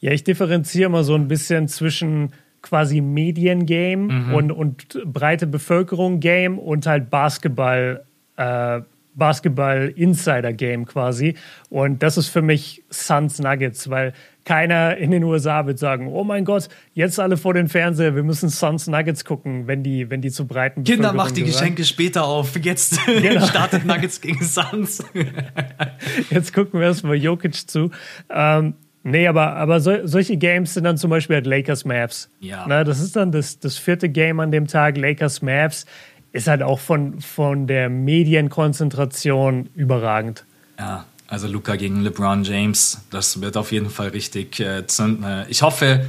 [0.02, 4.34] Ja, ich differenziere mal so ein bisschen zwischen quasi Mediengame Mhm.
[4.34, 8.04] und, und breite Bevölkerung-Game und halt Basketball,
[8.36, 8.82] äh,
[9.16, 11.36] Basketball-Insider-Game quasi.
[11.70, 16.24] Und das ist für mich Suns Nuggets, weil keiner in den USA wird sagen, oh
[16.24, 20.22] mein Gott, jetzt alle vor den Fernseher, wir müssen Suns Nuggets gucken, wenn die, wenn
[20.22, 21.60] die zu breiten Kinder, macht die gehören.
[21.60, 22.56] Geschenke später auf.
[22.62, 23.46] Jetzt Genau.
[23.46, 25.04] startet Nuggets gegen Suns.
[26.30, 27.92] Jetzt gucken wir erstmal Jokic zu.
[28.30, 32.30] Ähm, Nee, aber, aber so, solche Games sind dann zum Beispiel halt Lakers Maps.
[32.40, 32.66] Ja.
[32.68, 35.88] Na, das ist dann das, das vierte Game an dem Tag, Lakers Maps.
[36.34, 40.46] Ist halt auch von, von der Medienkonzentration überragend.
[40.80, 45.46] Ja, also Luca gegen LeBron James, das wird auf jeden Fall richtig äh, zünden.
[45.50, 46.06] Ich hoffe,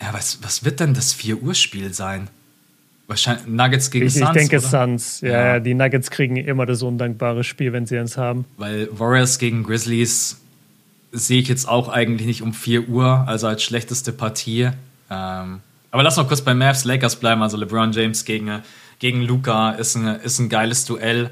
[0.00, 2.28] ja, was, was wird denn das 4-Uhr-Spiel sein?
[3.06, 4.28] Wahrscheinlich Nuggets gegen ich, Suns.
[4.28, 4.66] Ich denke oder?
[4.66, 5.20] Suns.
[5.20, 5.46] Ja, Ja.
[5.46, 8.46] ja, die Nuggets kriegen immer das undankbare Spiel, wenn sie eins haben.
[8.56, 10.40] Weil Warriors gegen Grizzlies
[11.12, 14.70] sehe ich jetzt auch eigentlich nicht um 4 Uhr, also als schlechteste Partie.
[15.10, 15.60] Ähm,
[15.94, 17.40] aber lass mal kurz bei Mavs Lakers bleiben.
[17.40, 18.62] Also LeBron James gegen,
[18.98, 21.30] gegen Luca ist ein, ist ein geiles Duell.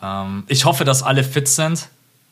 [0.00, 1.88] Ähm, ich hoffe, dass alle fit sind,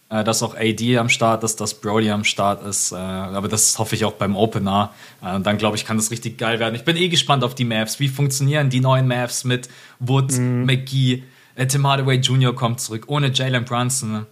[0.08, 2.92] äh, dass auch AD am Start ist, dass Brody am Start ist.
[2.92, 4.92] Äh, aber das hoffe ich auch beim Opener.
[5.24, 6.76] Äh, und dann glaube ich, kann das richtig geil werden.
[6.76, 7.98] Ich bin eh gespannt auf die Mavs.
[7.98, 9.68] Wie funktionieren die neuen Mavs mit
[9.98, 11.24] Wood, McGee,
[11.56, 12.54] äh, Tim Hardaway Jr.
[12.54, 14.24] kommt zurück, ohne Jalen Brunson.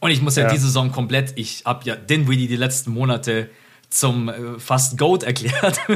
[0.00, 0.50] Und ich muss ja, Ja.
[0.50, 3.48] die Saison komplett, ich habe ja Dinwiddie die letzten Monate
[3.90, 5.78] zum äh, fast Goat erklärt.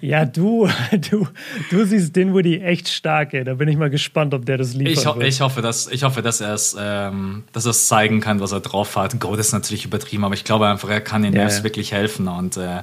[0.00, 0.68] Ja, du,
[1.10, 1.26] du,
[1.70, 3.44] du siehst Dinwiddie echt stark, ey.
[3.44, 6.02] Da bin ich mal gespannt, ob der das liefern Ich, ho ich hoffe, dass, ich
[6.02, 9.18] hoffe, dass er es ähm, dass zeigen kann, was er drauf hat.
[9.20, 11.64] Goat ist natürlich übertrieben, aber ich glaube einfach, er kann den Ja, Mavs ja.
[11.64, 12.28] wirklich helfen.
[12.28, 12.82] Und äh,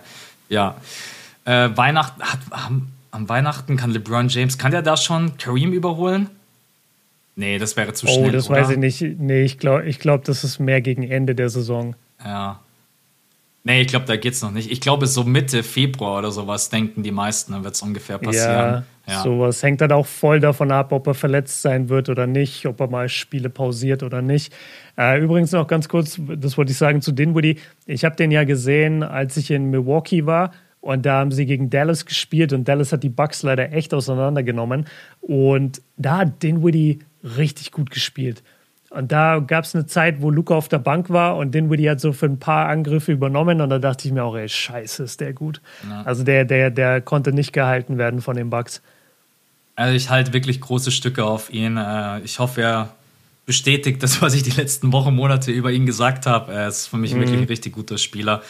[0.50, 0.76] ja,
[1.46, 6.30] äh, Weihnachten, hat, am, am Weihnachten kann LeBron James, kann der da schon Kareem überholen?
[7.36, 8.32] Nee, das wäre zu oh, schnell.
[8.32, 8.62] das oder?
[8.62, 9.02] weiß ich nicht.
[9.20, 11.96] Nee, ich glaube, ich glaub, das ist mehr gegen Ende der Saison.
[12.24, 12.60] Ja.
[13.68, 14.72] Nee, ich glaube, da geht's noch nicht.
[14.72, 18.84] Ich glaube, so Mitte Februar oder sowas denken die meisten, dann wird es ungefähr passieren.
[19.08, 22.68] Ja, sowas hängt dann auch voll davon ab, ob er verletzt sein wird oder nicht,
[22.68, 24.54] ob er mal Spiele pausiert oder nicht.
[25.00, 27.58] Äh, übrigens noch ganz kurz, das wollte ich sagen zu Dinwiddie.
[27.88, 30.52] Ich habe den ja gesehen, als ich in Milwaukee war.
[30.80, 34.86] Und da haben sie gegen Dallas gespielt und Dallas hat die Bucks leider echt auseinandergenommen.
[35.22, 38.44] Und da hat Dinwiddie richtig gut gespielt.
[38.96, 42.00] Und da gab es eine Zeit, wo Luca auf der Bank war und Dinwiddie hat
[42.00, 45.20] so für ein paar Angriffe übernommen und da dachte ich mir auch, ey, scheiße, ist
[45.22, 45.62] der gut.
[46.06, 48.82] Also der, der, der konnte nicht gehalten werden von den Bucks.
[49.76, 51.76] Also ich halte wirklich große Stücke auf ihn.
[51.78, 52.90] Äh, Ich hoffe, er
[53.46, 56.54] bestätigt das, was ich die letzten Wochen, Monate über ihn gesagt habe.
[56.54, 57.20] Er ist für mich Mhm.
[57.20, 58.42] wirklich ein richtig guter Spieler.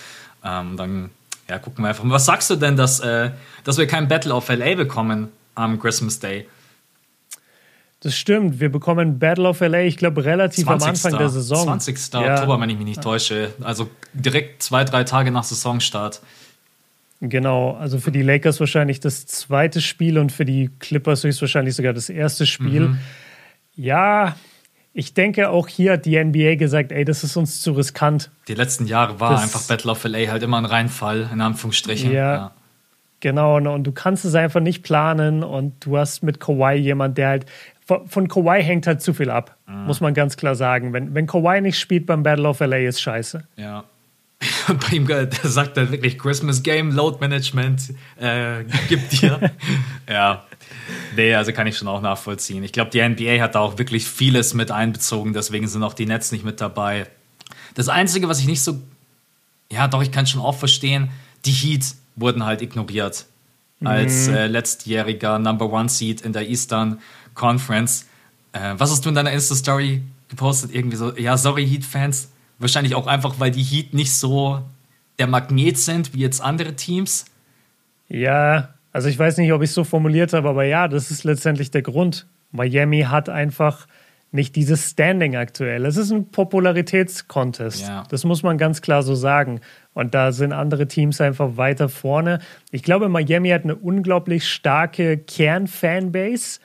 [0.44, 1.10] Ähm, Dann
[1.50, 2.14] ja, gucken wir einfach mal.
[2.14, 3.32] Was sagst du denn, dass, äh,
[3.64, 6.48] dass wir kein Battle of LA bekommen am Christmas Day?
[8.06, 11.64] Das stimmt, wir bekommen Battle of LA, ich glaube, relativ am Anfang der Saison.
[11.64, 12.14] 20.
[12.14, 12.36] Ja.
[12.36, 13.52] Oktober, wenn ich mich nicht täusche.
[13.64, 16.22] Also direkt zwei, drei Tage nach Saisonstart.
[17.20, 21.94] Genau, also für die Lakers wahrscheinlich das zweite Spiel und für die Clippers höchstwahrscheinlich sogar
[21.94, 22.90] das erste Spiel.
[22.90, 23.00] Mhm.
[23.76, 24.36] Ja,
[24.94, 28.30] ich denke, auch hier hat die NBA gesagt, ey, das ist uns zu riskant.
[28.48, 32.12] Die letzten Jahre war Das- einfach Battle of LA halt immer ein Reinfall, in Anführungsstrichen.
[32.12, 32.52] Ja.
[33.22, 37.18] Genau, und, und du kannst es einfach nicht planen und du hast mit Kawhi jemand,
[37.18, 37.46] der halt
[37.86, 39.86] von, von Kawhi hängt halt zu viel ab, Mhm.
[39.86, 40.92] muss man ganz klar sagen.
[40.94, 43.48] Wenn, wenn Kawhi nicht spielt beim Battle of LA, ist scheiße.
[43.58, 43.84] Ja.
[44.68, 49.52] Und bei ihm äh, der sagt er wirklich Christmas Game, Load Management, äh, gibt dir.
[50.10, 50.44] ja.
[51.16, 52.64] Nee, also kann ich schon auch nachvollziehen.
[52.64, 56.06] Ich glaube, die NBA hat da auch wirklich vieles mit einbezogen, deswegen sind auch die
[56.06, 57.08] Nets nicht mit dabei.
[57.76, 58.80] Das Einzige, was ich nicht so.
[59.72, 61.10] Ja, doch, ich kann schon auch verstehen,
[61.46, 63.26] die Heat wurden halt ignoriert.
[63.84, 67.00] Als äh, letztjähriger Number One Seed in der Eastern
[67.36, 68.08] Conference.
[68.54, 70.74] Äh, was hast du in deiner Insta-Story gepostet?
[70.74, 72.32] Irgendwie so, ja, sorry, Heat-Fans.
[72.58, 74.62] Wahrscheinlich auch einfach, weil die Heat nicht so
[75.20, 77.26] der Magnet sind wie jetzt andere Teams.
[78.08, 81.24] Ja, also ich weiß nicht, ob ich es so formuliert habe, aber ja, das ist
[81.24, 82.28] letztendlich der Grund.
[82.52, 83.88] Miami hat einfach
[84.32, 85.86] nicht dieses Standing aktuell.
[85.86, 87.82] Es ist ein Popularitätskontest.
[87.88, 88.04] Ja.
[88.10, 89.62] Das muss man ganz klar so sagen.
[89.94, 92.40] Und da sind andere Teams einfach weiter vorne.
[92.72, 96.60] Ich glaube, Miami hat eine unglaublich starke Kern-Fanbase,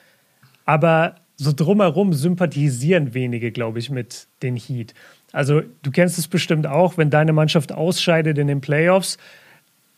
[0.65, 4.93] aber so drumherum sympathisieren wenige, glaube ich, mit den Heat.
[5.31, 9.17] Also du kennst es bestimmt auch, wenn deine Mannschaft ausscheidet in den Playoffs,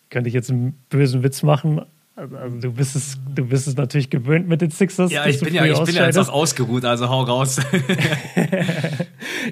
[0.10, 1.82] könnte ich jetzt einen bösen Witz machen.
[2.16, 5.12] Also du bist es, du bist es natürlich gewöhnt mit den Sixers.
[5.12, 7.60] Ja, ich bin ja, ich bin ja jetzt auch ausgeruht, also hau raus.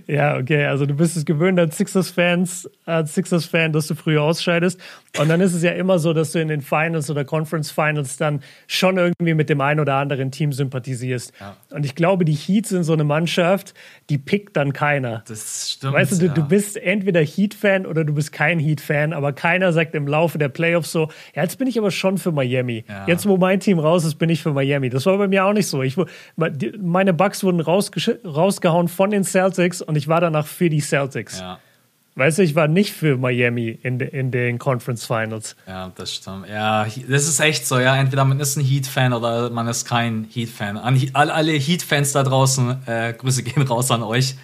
[0.12, 4.80] Ja, okay, also du bist es gewöhnt als Sixers-Fans, als Sixers-Fan, dass du früher ausscheidest.
[5.18, 8.18] Und dann ist es ja immer so, dass du in den Finals oder Conference Finals
[8.18, 11.34] dann schon irgendwie mit dem einen oder anderen Team sympathisierst.
[11.39, 11.58] Ja.
[11.70, 13.74] Und ich glaube, die Heat sind so eine Mannschaft,
[14.10, 15.24] die pickt dann keiner.
[15.28, 15.93] Das stimmt.
[15.93, 16.34] Weißt du, du, ja.
[16.34, 20.49] du bist entweder Heat-Fan oder du bist kein Heat-Fan, aber keiner sagt im Laufe der
[20.49, 22.86] Playoffs so, ja, jetzt bin ich aber schon für Miami.
[22.88, 23.06] Ja.
[23.08, 24.89] Jetzt, wo mein Team raus ist, bin ich für Miami.
[24.89, 25.82] Das war bei mir auch nicht so.
[25.82, 25.97] Ich,
[26.36, 31.39] meine Bucks wurden rausgehauen von den Celtics und ich war danach für die Celtics.
[31.39, 31.59] Ja,
[32.15, 35.55] Weißt du, ich war nicht für Miami in, de, in den Conference Finals.
[35.65, 36.47] ja, das stimmt.
[36.49, 37.95] Ja, das ist echt so, ja.
[37.95, 40.77] Entweder man ist ein Heat-Fan oder man ist kein Heat-Fan.
[40.77, 44.35] An alle Heat-Fans da draußen, äh, Grüße gehen raus an euch.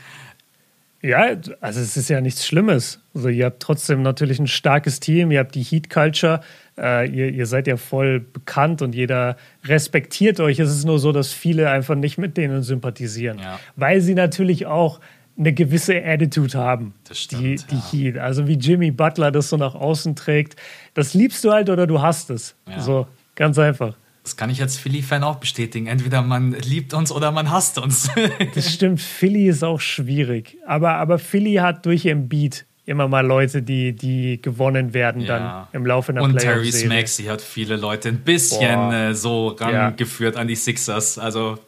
[1.01, 2.99] Ja, also es ist ja nichts Schlimmes.
[3.13, 6.41] Also ihr habt trotzdem natürlich ein starkes Team, ihr habt die Heat Culture,
[6.77, 10.59] äh, ihr, ihr seid ja voll bekannt und jeder respektiert euch.
[10.59, 13.59] Es ist nur so, dass viele einfach nicht mit denen sympathisieren, ja.
[13.75, 14.99] weil sie natürlich auch
[15.38, 17.91] eine gewisse Attitude haben, das stimmt, die, die ja.
[18.13, 18.17] Heat.
[18.17, 20.55] Also wie Jimmy Butler das so nach außen trägt.
[20.93, 22.55] Das liebst du halt oder du hast es.
[22.67, 22.79] Ja.
[22.79, 23.95] So, ganz einfach.
[24.23, 25.88] Das kann ich als Philly-Fan auch bestätigen.
[25.88, 28.09] Entweder man liebt uns oder man hasst uns.
[28.55, 28.99] das stimmt.
[28.99, 30.57] Philly ist auch schwierig.
[30.65, 35.27] Aber, aber Philly hat durch ihren Beat immer mal Leute, die, die gewonnen werden ja.
[35.27, 40.35] dann im Laufe einer Und Therese Maxey hat viele Leute ein bisschen äh, so rangeführt
[40.35, 41.17] an die Sixers.
[41.17, 41.59] Also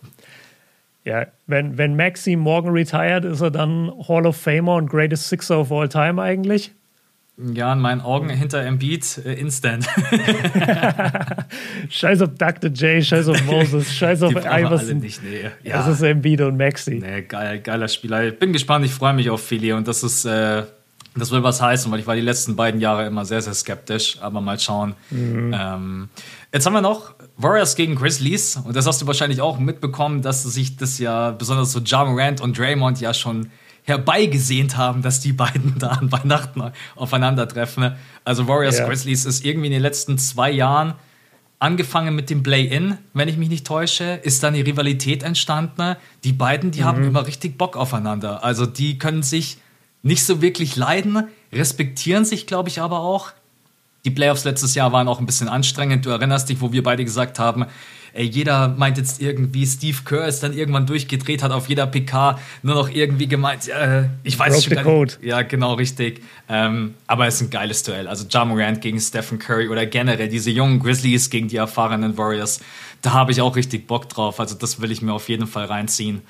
[1.06, 5.60] ja, wenn, wenn Maxi morgen retired, ist er dann Hall of Famer und Greatest Sixer
[5.60, 6.72] of All Time eigentlich?
[7.54, 9.86] Ja, in meinen Augen hinter Embiid äh, instant.
[11.90, 12.70] scheiß auf Dr.
[12.70, 15.00] J, scheiß auf Moses, scheiß auf Iverson.
[15.00, 15.50] Nicht, nee.
[15.64, 15.78] ja.
[15.78, 17.02] Das ist Embiid und Maxi.
[17.02, 18.28] Nee, geil, geiler Spieler.
[18.28, 20.64] Ich bin gespannt, ich freue mich auf Philly und das ist, äh,
[21.16, 24.18] das will was heißen, weil ich war die letzten beiden Jahre immer sehr, sehr skeptisch,
[24.22, 24.96] aber mal schauen.
[25.10, 25.56] Mhm.
[25.58, 26.10] Ähm,
[26.54, 30.44] jetzt haben wir noch Warriors gegen Grizzlies und das hast du wahrscheinlich auch mitbekommen, dass
[30.44, 33.50] sich das ja besonders so Ja Morant und Draymond ja schon
[33.84, 37.94] herbeigesehnt haben, dass die beiden da an Weihnachten aufeinandertreffen.
[38.24, 38.88] Also Warriors yeah.
[38.88, 40.94] Grizzlies ist irgendwie in den letzten zwei Jahren
[41.60, 45.98] angefangen mit dem Play-In, wenn ich mich nicht täusche, ist dann die Rivalität entstanden.
[46.24, 46.86] Die beiden, die mhm.
[46.86, 48.44] haben immer richtig Bock aufeinander.
[48.44, 49.58] Also die können sich
[50.02, 53.32] nicht so wirklich leiden, respektieren sich, glaube ich, aber auch.
[54.06, 56.06] Die Playoffs letztes Jahr waren auch ein bisschen anstrengend.
[56.06, 57.66] Du erinnerst dich, wo wir beide gesagt haben,
[58.14, 62.40] ey, jeder meint jetzt irgendwie, Steve Kerr ist dann irgendwann durchgedreht, hat auf jeder PK
[62.64, 65.14] nur noch irgendwie gemeint, äh, ich weiß Broke schon code.
[65.20, 65.24] nicht.
[65.24, 66.22] Ja, genau, richtig.
[66.48, 68.08] Ähm, aber es ist ein geiles Duell.
[68.08, 72.62] Also Ja Morant gegen Stephen Curry oder generell diese jungen Grizzlies gegen die erfahrenen Warriors.
[73.02, 74.40] Da habe ich auch richtig Bock drauf.
[74.40, 76.22] Also das will ich mir auf jeden Fall reinziehen.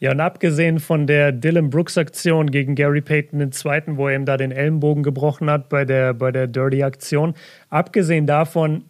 [0.00, 4.36] Ja, und abgesehen von der Dylan Brooks-Aktion gegen Gary Payton zweiten, wo er ihm da
[4.36, 7.34] den Ellenbogen gebrochen hat bei der, bei der Dirty-Aktion,
[7.70, 8.84] abgesehen davon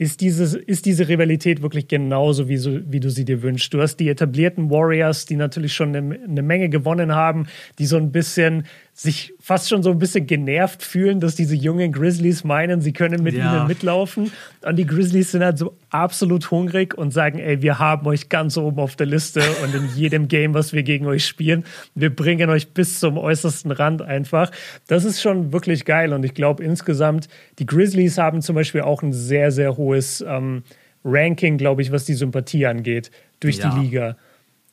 [0.00, 3.74] ist, dieses, ist diese Rivalität wirklich genauso, wie, so, wie du sie dir wünschst.
[3.74, 7.48] Du hast die etablierten Warriors, die natürlich schon eine, eine Menge gewonnen haben,
[7.78, 11.90] die so ein bisschen sich fast schon so ein bisschen genervt fühlen, dass diese jungen
[11.90, 13.58] Grizzlies meinen, sie können mit ja.
[13.58, 14.30] ihnen mitlaufen.
[14.62, 18.58] Und die Grizzlies sind halt so absolut hungrig und sagen, ey, wir haben euch ganz
[18.58, 21.64] oben auf der Liste und in jedem Game, was wir gegen euch spielen,
[21.94, 24.50] wir bringen euch bis zum äußersten Rand einfach.
[24.86, 26.12] Das ist schon wirklich geil.
[26.12, 27.28] Und ich glaube insgesamt,
[27.58, 30.62] die Grizzlies haben zum Beispiel auch ein sehr, sehr hohes ähm,
[31.04, 33.10] Ranking, glaube ich, was die Sympathie angeht,
[33.40, 33.70] durch ja.
[33.70, 34.16] die Liga.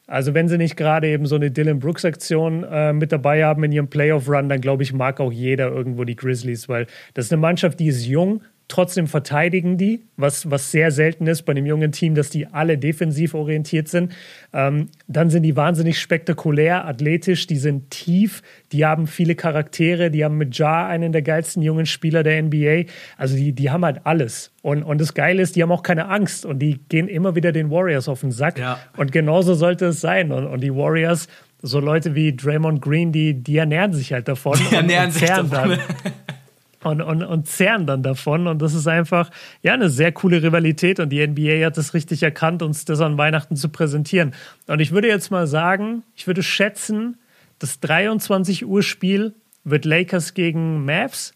[0.08, 3.74] Also wenn sie nicht gerade eben so eine Dylan Brooks-Aktion äh, mit dabei haben in
[3.74, 7.42] ihrem Playoff-Run, dann glaube ich, mag auch jeder irgendwo die Grizzlies, weil das ist eine
[7.42, 11.94] Mannschaft, die ist jung, Trotzdem verteidigen die, was, was sehr selten ist bei einem jungen
[11.94, 14.12] Team, dass die alle defensiv orientiert sind.
[14.52, 18.44] Ähm, dann sind die wahnsinnig spektakulär, athletisch, die sind tief,
[18.74, 22.92] die haben viele Charaktere, die haben mit Ja einen der geilsten jungen Spieler der NBA.
[23.16, 24.52] Also die, die haben halt alles.
[24.64, 27.54] Und, und das Geile ist, die haben auch keine Angst und die gehen immer wieder
[27.54, 28.60] den Warriors auf den Sack.
[28.60, 28.80] Ja.
[28.98, 30.34] Und genauso sollte es sein.
[30.34, 31.30] Und, und die Warriors,
[31.62, 34.60] so Leute wie Draymond Green, die, die ernähren sich halt davon.
[34.70, 35.50] Die ernähren und sich davon.
[35.52, 35.80] Dann.
[36.84, 38.48] und, und, und zehren dann davon.
[38.48, 39.30] Und das ist einfach
[39.62, 43.18] ja eine sehr coole Rivalität und die NBA hat das richtig erkannt, uns das an
[43.18, 44.34] Weihnachten zu präsentieren.
[44.68, 47.18] Und ich würde jetzt mal sagen, ich würde schätzen,
[47.60, 51.34] das 23 Uhr Spiel wird Lakers gegen Mavs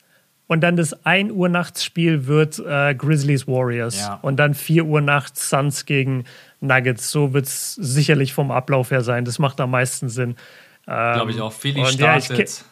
[0.47, 4.19] und dann das 1 Uhr nachts Spiel wird äh, Grizzlies Warriors ja.
[4.21, 6.25] und dann 4 Uhr nachts Suns gegen
[6.59, 7.09] Nuggets.
[7.09, 9.25] So wird es sicherlich vom Ablauf her sein.
[9.25, 10.35] Das macht am meisten Sinn.
[10.87, 11.53] Ähm, Glaube ich auch.
[11.53, 12.37] Philly startet.
[12.37, 12.65] Ja,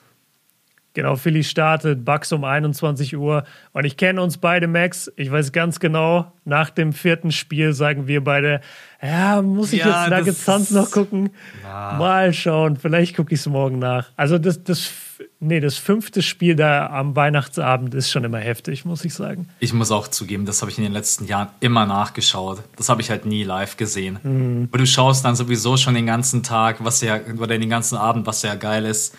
[0.99, 3.45] Genau, Philly startet, Bucks um 21 Uhr.
[3.71, 5.09] Und ich kenne uns beide, Max.
[5.15, 8.59] Ich weiß ganz genau, nach dem vierten Spiel sagen wir beide,
[9.01, 11.29] ja, muss ich ja, jetzt Nuggets Suns noch gucken?
[11.63, 11.93] Na.
[11.93, 14.09] Mal schauen, vielleicht gucke ich es morgen nach.
[14.17, 14.91] Also das, das,
[15.39, 19.47] nee, das fünfte Spiel da am Weihnachtsabend ist schon immer heftig, muss ich sagen.
[19.61, 22.61] Ich muss auch zugeben, das habe ich in den letzten Jahren immer nachgeschaut.
[22.75, 24.19] Das habe ich halt nie live gesehen.
[24.21, 24.67] Mhm.
[24.69, 28.27] Aber du schaust dann sowieso schon den ganzen Tag, was ja, oder den ganzen Abend,
[28.27, 29.15] was ja geil ist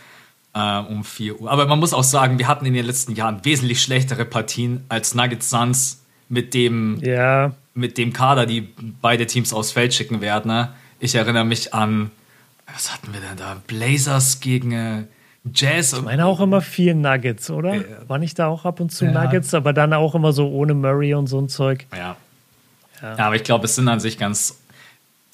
[0.54, 1.50] äh, um 4 Uhr.
[1.50, 5.14] Aber man muss auch sagen, wir hatten in den letzten Jahren wesentlich schlechtere Partien als
[5.14, 7.52] Nuggets Suns mit dem, ja.
[7.74, 8.68] mit dem Kader, die
[9.00, 10.50] beide Teams aufs Feld schicken werden.
[10.50, 10.72] Ne?
[10.98, 12.10] Ich erinnere mich an,
[12.72, 13.56] was hatten wir denn da?
[13.66, 15.04] Blazers gegen äh,
[15.52, 15.92] Jazz.
[15.92, 17.74] Ich meine auch immer viel Nuggets, oder?
[17.74, 19.12] Äh, War nicht da auch ab und zu ja.
[19.12, 21.86] Nuggets, aber dann auch immer so ohne Murray und so ein Zeug.
[21.92, 22.16] Ja.
[23.02, 24.58] Ja, ja aber ich glaube, es sind an sich ganz.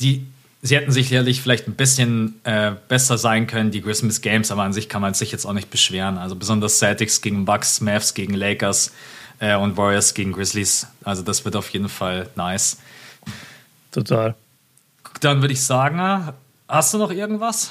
[0.01, 0.27] Die,
[0.67, 4.73] sie hätten sicherlich vielleicht ein bisschen äh, besser sein können, die Christmas Games, aber an
[4.73, 6.19] sich kann man sich jetzt auch nicht beschweren.
[6.19, 8.93] Also besonders Celtics gegen Bucks, Mavs gegen Lakers
[9.39, 10.87] äh, und Warriors gegen Grizzlies.
[11.05, 12.79] Also das wird auf jeden Fall nice.
[13.93, 14.35] Total.
[15.21, 16.33] Dann würde ich sagen,
[16.69, 17.71] hast du noch irgendwas?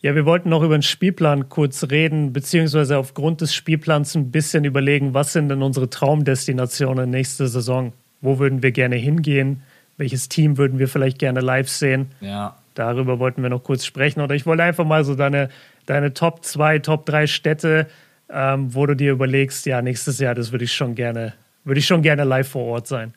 [0.00, 4.64] Ja, wir wollten noch über den Spielplan kurz reden, beziehungsweise aufgrund des Spielplans ein bisschen
[4.64, 7.92] überlegen, was sind denn unsere Traumdestinationen nächste Saison?
[8.20, 9.62] Wo würden wir gerne hingehen?
[9.96, 12.10] Welches Team würden wir vielleicht gerne live sehen?
[12.20, 12.56] Ja.
[12.74, 14.20] Darüber wollten wir noch kurz sprechen.
[14.20, 15.48] Oder ich wollte einfach mal so deine,
[15.86, 17.86] deine Top 2, Top 3 Städte,
[18.28, 21.32] ähm, wo du dir überlegst, ja, nächstes Jahr, das würde ich schon gerne,
[21.64, 23.14] würde ich schon gerne live vor Ort sein.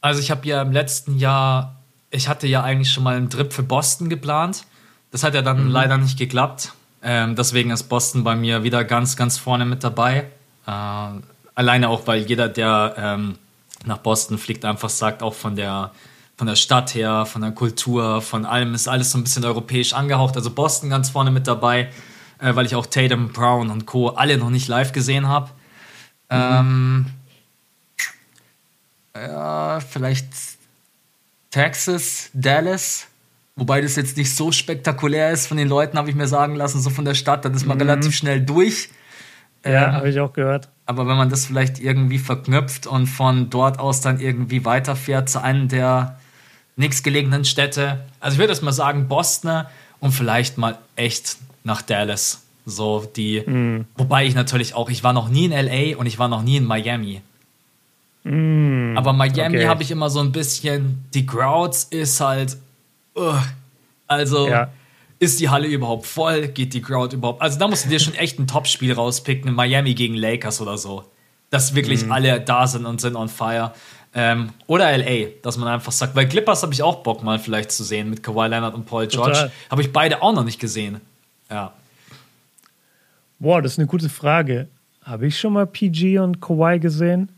[0.00, 3.52] Also ich habe ja im letzten Jahr, ich hatte ja eigentlich schon mal einen Trip
[3.52, 4.64] für Boston geplant.
[5.10, 5.70] Das hat ja dann mhm.
[5.70, 6.72] leider nicht geklappt.
[7.02, 10.26] Ähm, deswegen ist Boston bei mir wieder ganz, ganz vorne mit dabei.
[10.66, 10.70] Äh,
[11.54, 13.38] alleine auch, weil jeder, der ähm,
[13.86, 15.92] nach Boston fliegt, einfach sagt, auch von der,
[16.36, 19.92] von der Stadt her, von der Kultur, von allem ist alles so ein bisschen europäisch
[19.92, 20.36] angehaucht.
[20.36, 21.90] Also Boston ganz vorne mit dabei,
[22.38, 24.08] äh, weil ich auch Tatum, Brown und Co.
[24.08, 25.50] alle noch nicht live gesehen habe.
[26.30, 26.36] Mhm.
[26.36, 27.06] Ähm,
[29.14, 30.26] ja, vielleicht
[31.50, 33.06] Texas, Dallas
[33.56, 36.80] Wobei das jetzt nicht so spektakulär ist von den Leuten, habe ich mir sagen lassen,
[36.80, 37.82] so von der Stadt, dann ist man mhm.
[37.82, 38.88] relativ schnell durch.
[39.64, 40.68] Ja, ähm, habe ich auch gehört.
[40.86, 45.42] Aber wenn man das vielleicht irgendwie verknüpft und von dort aus dann irgendwie weiterfährt zu
[45.42, 46.18] einem der
[46.76, 49.64] nächstgelegenen Städte, also ich würde jetzt mal sagen Boston
[50.00, 52.42] und vielleicht mal echt nach Dallas.
[52.66, 53.86] So die, mhm.
[53.96, 56.56] wobei ich natürlich auch, ich war noch nie in LA und ich war noch nie
[56.56, 57.20] in Miami.
[58.24, 58.94] Mhm.
[58.96, 59.68] Aber Miami okay.
[59.68, 62.56] habe ich immer so ein bisschen, die Crowds ist halt
[63.16, 63.34] uh,
[64.06, 64.68] also ja.
[65.18, 66.48] Ist die Halle überhaupt voll?
[66.48, 67.40] Geht die Crowd überhaupt?
[67.42, 71.04] Also da musst du dir schon echt ein Topspiel rauspicken, Miami gegen Lakers oder so.
[71.50, 72.12] Dass wirklich mhm.
[72.12, 73.72] alle da sind und sind on fire.
[74.14, 77.72] Ähm, oder LA, dass man einfach sagt, weil Clippers habe ich auch Bock mal vielleicht
[77.72, 79.50] zu sehen mit Kawhi Leonard und Paul George.
[79.70, 81.00] Habe ich beide auch noch nicht gesehen.
[81.50, 81.72] Ja.
[83.40, 84.68] Boah, das ist eine gute Frage.
[85.02, 87.28] Habe ich schon mal PG und Kawhi gesehen?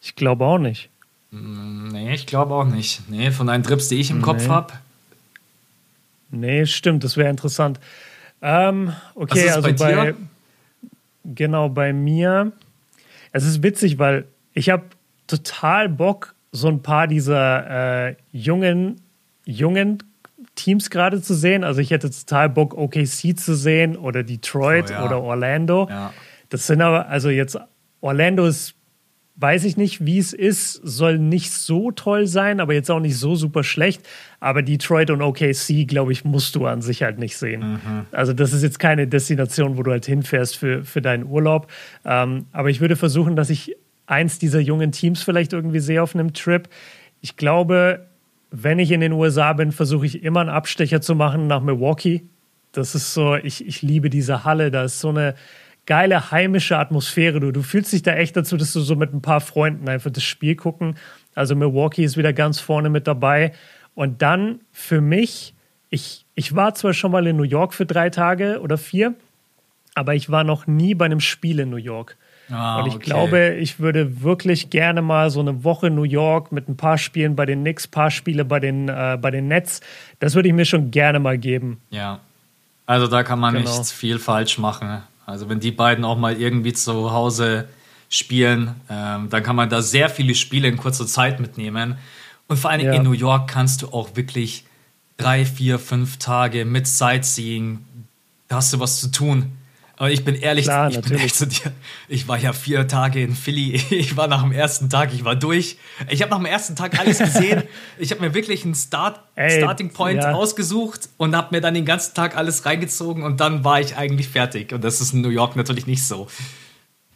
[0.00, 0.88] Ich glaube auch nicht.
[1.30, 3.02] Mm, nee, ich glaube auch nicht.
[3.08, 4.24] Nee, von deinen Trips, die ich im nee.
[4.24, 4.72] Kopf habe,
[6.30, 7.80] Nee, stimmt, das wäre interessant.
[8.42, 10.14] Ähm, okay, also bei, bei
[11.24, 12.52] genau bei mir.
[13.32, 14.84] Es ist witzig, weil ich habe
[15.26, 19.00] total Bock, so ein paar dieser äh, jungen,
[19.44, 20.02] jungen
[20.54, 21.62] Teams gerade zu sehen.
[21.62, 25.04] Also ich hätte total Bock, OKC zu sehen oder Detroit oh, ja.
[25.04, 25.88] oder Orlando.
[25.88, 26.12] Ja.
[26.48, 27.58] Das sind aber, also jetzt
[28.00, 28.74] Orlando ist
[29.38, 30.74] weiß ich nicht, wie es ist.
[30.74, 34.02] Soll nicht so toll sein, aber jetzt auch nicht so super schlecht.
[34.40, 37.72] Aber Detroit und OKC, glaube ich, musst du an sich halt nicht sehen.
[37.72, 38.06] Mhm.
[38.10, 41.70] Also, das ist jetzt keine Destination, wo du halt hinfährst für, für deinen Urlaub.
[42.04, 43.76] Ähm, aber ich würde versuchen, dass ich
[44.06, 46.68] eins dieser jungen Teams vielleicht irgendwie sehe auf einem Trip.
[47.20, 48.06] Ich glaube,
[48.50, 52.22] wenn ich in den USA bin, versuche ich immer einen Abstecher zu machen nach Milwaukee.
[52.72, 54.70] Das ist so, ich, ich liebe diese Halle.
[54.70, 55.34] Da ist so eine
[55.88, 57.40] geile heimische Atmosphäre.
[57.40, 60.10] Du, du fühlst dich da echt dazu, dass du so mit ein paar Freunden einfach
[60.10, 60.96] das Spiel gucken.
[61.34, 63.52] Also Milwaukee ist wieder ganz vorne mit dabei.
[63.94, 65.54] Und dann für mich,
[65.88, 69.14] ich, ich war zwar schon mal in New York für drei Tage oder vier,
[69.94, 72.18] aber ich war noch nie bei einem Spiel in New York.
[72.50, 73.04] Ah, und ich okay.
[73.04, 77.34] glaube, ich würde wirklich gerne mal so eine Woche New York mit ein paar Spielen
[77.34, 79.80] bei den Knicks, paar Spiele bei den, äh, bei den Nets,
[80.18, 81.80] das würde ich mir schon gerne mal geben.
[81.88, 82.20] Ja.
[82.84, 83.78] Also da kann man genau.
[83.78, 85.02] nicht viel falsch machen.
[85.28, 87.68] Also wenn die beiden auch mal irgendwie zu Hause
[88.08, 91.98] spielen, ähm, dann kann man da sehr viele Spiele in kurzer Zeit mitnehmen.
[92.46, 92.94] Und vor allem ja.
[92.94, 94.64] in New York kannst du auch wirklich
[95.18, 97.84] drei, vier, fünf Tage mit Sightseeing,
[98.48, 99.52] da hast du was zu tun.
[99.98, 101.18] Aber ich bin ehrlich, Klar, ich natürlich.
[101.18, 101.72] bin echt zu dir.
[102.06, 103.82] Ich war ja vier Tage in Philly.
[103.90, 105.76] Ich war nach dem ersten Tag, ich war durch.
[106.08, 107.64] Ich habe nach dem ersten Tag alles gesehen.
[107.98, 110.32] ich habe mir wirklich einen Start, Ey, Starting Point ja.
[110.32, 114.28] ausgesucht und habe mir dann den ganzen Tag alles reingezogen und dann war ich eigentlich
[114.28, 114.72] fertig.
[114.72, 116.28] Und das ist in New York natürlich nicht so.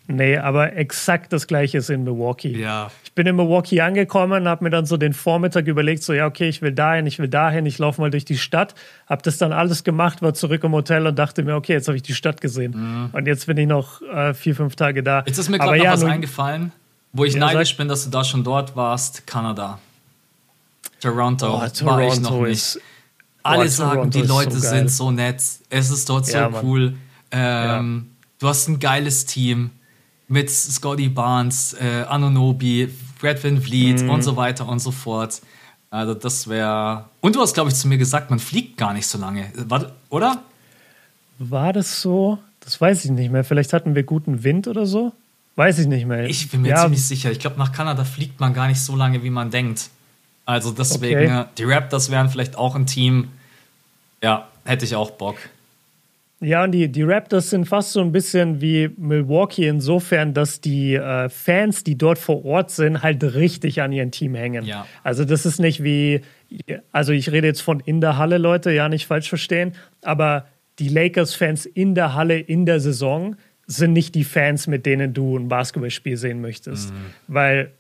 [0.09, 2.57] Nee, aber exakt das gleiche ist in Milwaukee.
[2.57, 2.91] Ja.
[3.05, 6.49] Ich bin in Milwaukee angekommen, habe mir dann so den Vormittag überlegt, so ja, okay,
[6.49, 8.75] ich will dahin, ich will dahin, ich laufe mal durch die Stadt,
[9.07, 11.97] habe das dann alles gemacht, war zurück im Hotel und dachte mir, okay, jetzt habe
[11.97, 12.75] ich die Stadt gesehen.
[12.75, 13.11] Mhm.
[13.13, 15.23] Und jetzt bin ich noch äh, vier, fünf Tage da.
[15.27, 16.73] Jetzt ist mir gerade noch ja, was eingefallen,
[17.13, 19.79] wo ich ja, neidisch bin, dass du da schon dort warst, Kanada.
[21.01, 22.81] Toronto, oh, Toronto war ich noch nicht.
[23.45, 26.95] Alle oh, sagen, die Leute so sind so nett, es ist dort so ja, cool.
[27.31, 29.71] Ähm, du hast ein geiles Team
[30.29, 32.89] mit Scotty Barnes, äh, Anunobi,
[33.21, 34.11] Brad Van Vliet mhm.
[34.11, 35.43] und so weiter und so fort.
[35.91, 37.05] Also das wäre.
[37.21, 39.93] Und du hast, glaube ich, zu mir gesagt, man fliegt gar nicht so lange, war,
[40.09, 40.43] oder?
[41.39, 42.39] War das so?
[42.61, 43.45] Das weiß ich nicht mehr.
[43.45, 45.13] Vielleicht hatten wir guten Wind oder so.
[45.57, 46.25] Weiß ich nicht mehr.
[46.27, 46.83] Ich bin mir ja.
[46.83, 47.31] ziemlich sicher.
[47.31, 49.91] Ich glaube, nach Kanada fliegt man gar nicht so lange, wie man denkt.
[50.47, 51.45] Also deswegen, okay.
[51.59, 53.29] die Raptors wären vielleicht auch ein Team.
[54.23, 55.37] Ja, hätte ich auch Bock.
[56.43, 60.95] Ja, und die, die Raptors sind fast so ein bisschen wie Milwaukee insofern, dass die
[60.95, 64.65] äh, Fans, die dort vor Ort sind, halt richtig an ihrem Team hängen.
[64.65, 64.85] Ja.
[65.05, 66.21] Also das ist nicht wie,
[66.91, 70.47] also ich rede jetzt von in der Halle, Leute, ja, nicht falsch verstehen, aber
[70.81, 73.37] die Lakers-Fans in der Halle in der Saison
[73.69, 76.93] sind nicht die Fans, mit denen du ein Basketballspiel sehen möchtest.
[76.93, 76.97] Mhm.
[77.29, 77.73] Weil,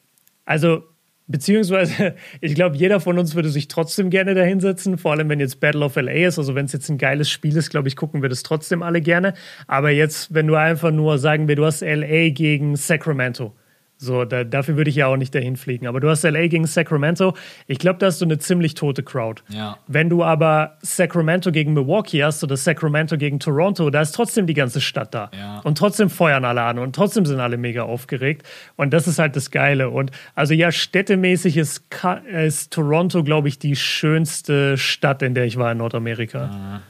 [0.44, 0.84] also,
[1.26, 5.40] beziehungsweise, ich glaube, jeder von uns würde sich trotzdem gerne da hinsetzen, vor allem wenn
[5.40, 6.38] jetzt Battle of LA ist.
[6.38, 9.00] Also, wenn es jetzt ein geiles Spiel ist, glaube ich, gucken wir das trotzdem alle
[9.00, 9.34] gerne.
[9.66, 13.54] Aber jetzt, wenn du einfach nur sagen wir, du hast LA gegen Sacramento
[14.02, 15.86] so, da, dafür würde ich ja auch nicht dahin fliegen.
[15.86, 17.36] Aber du hast LA gegen Sacramento.
[17.68, 19.42] Ich glaube, da hast du eine ziemlich tote Crowd.
[19.48, 19.78] Ja.
[19.86, 24.54] Wenn du aber Sacramento gegen Milwaukee hast oder Sacramento gegen Toronto, da ist trotzdem die
[24.54, 25.30] ganze Stadt da.
[25.38, 25.60] Ja.
[25.60, 28.44] Und trotzdem feuern alle an und trotzdem sind alle mega aufgeregt.
[28.74, 29.90] Und das ist halt das Geile.
[29.90, 31.84] Und also ja, städtemäßig ist,
[32.32, 36.80] ist Toronto, glaube ich, die schönste Stadt, in der ich war in Nordamerika.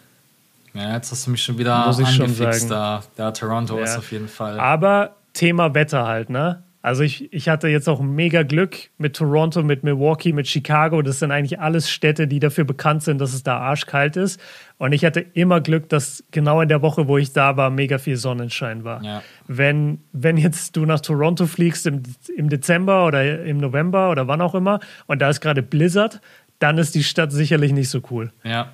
[0.72, 3.02] Ja, jetzt hast du mich schon wieder Muss ich angefixt schon sagen.
[3.16, 3.24] da.
[3.26, 3.84] Da Toronto ja.
[3.84, 4.58] ist auf jeden Fall.
[4.58, 6.62] Aber Thema Wetter halt, ne?
[6.82, 11.00] Also ich, ich hatte jetzt auch mega Glück mit Toronto, mit Milwaukee, mit Chicago.
[11.00, 14.40] Das sind eigentlich alles Städte, die dafür bekannt sind, dass es da arschkalt ist.
[14.78, 17.98] Und ich hatte immer Glück, dass genau in der Woche, wo ich da war, mega
[17.98, 19.02] viel Sonnenschein war.
[19.04, 19.22] Ja.
[19.46, 22.02] Wenn, wenn jetzt du nach Toronto fliegst im,
[22.36, 26.20] im Dezember oder im November oder wann auch immer und da ist gerade Blizzard,
[26.58, 28.32] dann ist die Stadt sicherlich nicht so cool.
[28.42, 28.72] Ja,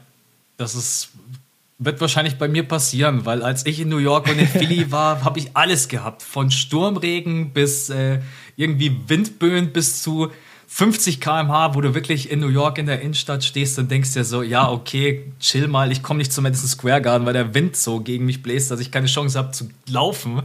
[0.57, 1.13] das ist
[1.79, 5.25] wird wahrscheinlich bei mir passieren, weil als ich in New York und in Philly war,
[5.25, 6.23] habe ich alles gehabt.
[6.23, 8.21] Von Sturmregen bis äh,
[8.57, 10.31] irgendwie Windböen bis zu
[10.71, 14.25] 50 km/h, wo du wirklich in New York in der Innenstadt stehst und denkst dir
[14.25, 17.75] so, ja, okay, chill mal, ich komme nicht zum Madison Square Garden, weil der Wind
[17.75, 20.43] so gegen mich bläst, dass ich keine Chance habe zu laufen.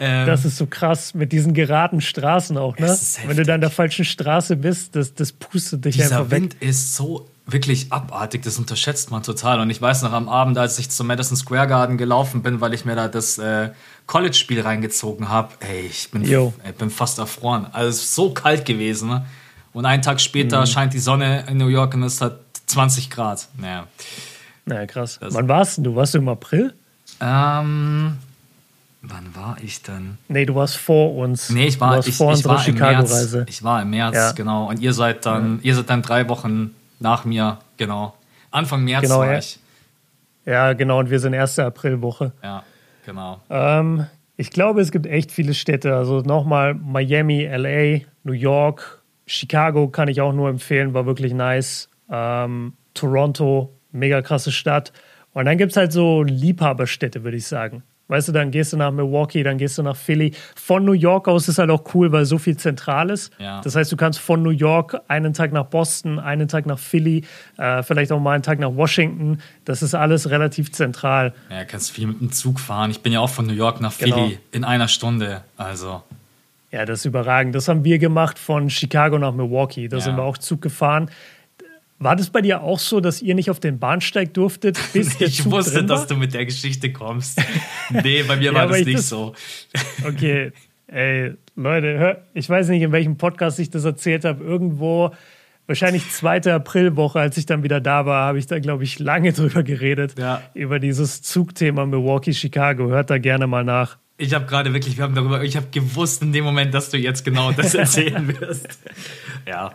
[0.00, 2.96] Ähm, das ist so krass mit diesen geraden Straßen auch, ne?
[3.26, 6.40] Wenn du da an der falschen Straße bist, das, das pustet dich Dieser einfach weg.
[6.40, 9.60] Wind ist so wirklich abartig, das unterschätzt man total.
[9.60, 12.74] Und ich weiß noch am Abend, als ich zum Madison Square Garden gelaufen bin, weil
[12.74, 13.70] ich mir da das äh,
[14.06, 17.66] College-Spiel reingezogen habe, ey, ich bin, ey, bin fast erfroren.
[17.72, 19.08] Also es ist so kalt gewesen.
[19.08, 19.26] Ne?
[19.72, 20.66] Und einen Tag später mhm.
[20.66, 23.48] scheint die Sonne in New York und es hat 20 Grad.
[23.56, 23.86] Naja.
[24.64, 25.18] Naja, krass.
[25.20, 25.94] Das Wann warst du?
[25.94, 26.74] Warst du im April?
[27.20, 28.16] Ähm,
[29.02, 30.18] wann war ich denn?
[30.26, 31.50] Nee, du warst vor uns.
[31.50, 33.36] Nee, ich war, ich, ich war im März.
[33.46, 34.32] Ich war im März, ja.
[34.32, 34.68] genau.
[34.68, 35.70] Und ihr seid dann, ja.
[35.70, 38.14] ihr seid dann drei Wochen nach mir, genau.
[38.50, 39.38] Anfang März genau, war ja.
[39.38, 39.58] ich.
[40.44, 42.32] Ja, genau, und wir sind erste Aprilwoche.
[42.42, 42.62] Ja,
[43.04, 43.40] genau.
[43.50, 45.94] Ähm, ich glaube, es gibt echt viele Städte.
[45.94, 51.88] Also nochmal Miami, LA, New York, Chicago kann ich auch nur empfehlen, war wirklich nice.
[52.10, 54.92] Ähm, Toronto, mega krasse Stadt.
[55.32, 57.82] Und dann gibt es halt so Liebhaberstädte, würde ich sagen.
[58.08, 60.32] Weißt du, dann gehst du nach Milwaukee, dann gehst du nach Philly.
[60.54, 63.32] Von New York aus ist halt auch cool, weil so viel zentral ist.
[63.38, 63.60] Ja.
[63.62, 67.24] Das heißt, du kannst von New York einen Tag nach Boston, einen Tag nach Philly,
[67.58, 69.38] äh, vielleicht auch mal einen Tag nach Washington.
[69.64, 71.34] Das ist alles relativ zentral.
[71.50, 72.92] Ja, du kannst viel mit dem Zug fahren.
[72.92, 74.30] Ich bin ja auch von New York nach Philly genau.
[74.52, 75.42] in einer Stunde.
[75.56, 76.02] Also.
[76.70, 77.54] Ja, das ist überragend.
[77.54, 79.88] Das haben wir gemacht von Chicago nach Milwaukee.
[79.88, 80.02] Da ja.
[80.02, 81.10] sind wir auch Zug gefahren.
[81.98, 84.78] War das bei dir auch so, dass ihr nicht auf den Bahnsteig durftet?
[84.92, 87.42] Bis ich Zug wusste, dass du mit der Geschichte kommst.
[87.88, 89.32] Nee, bei mir ja, war das nicht das, so.
[90.04, 90.50] Okay,
[90.88, 94.42] ey, Leute, hör, ich weiß nicht, in welchem Podcast ich das erzählt habe.
[94.42, 95.12] Irgendwo,
[95.68, 99.32] wahrscheinlich zweite Aprilwoche, als ich dann wieder da war, habe ich da, glaube ich, lange
[99.32, 100.18] drüber geredet.
[100.18, 100.42] Ja.
[100.52, 102.88] Über dieses Zugthema Milwaukee, Chicago.
[102.88, 103.98] Hört da gerne mal nach.
[104.18, 106.96] Ich habe gerade wirklich, wir haben darüber, ich habe gewusst in dem Moment, dass du
[106.96, 108.78] jetzt genau das erzählen wirst.
[109.46, 109.74] ja.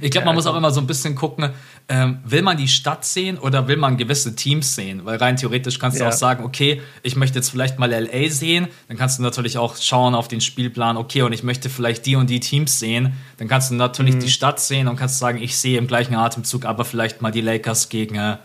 [0.00, 1.50] Ich glaube, man muss auch immer so ein bisschen gucken,
[1.88, 5.04] ähm, will man die Stadt sehen oder will man gewisse Teams sehen?
[5.04, 6.08] Weil rein theoretisch kannst du ja.
[6.08, 8.68] auch sagen, okay, ich möchte jetzt vielleicht mal LA sehen.
[8.88, 12.16] Dann kannst du natürlich auch schauen auf den Spielplan, okay, und ich möchte vielleicht die
[12.16, 13.12] und die Teams sehen.
[13.36, 14.20] Dann kannst du natürlich mhm.
[14.20, 17.42] die Stadt sehen und kannst sagen, ich sehe im gleichen Atemzug aber vielleicht mal die
[17.42, 18.38] Lakers gegen äh,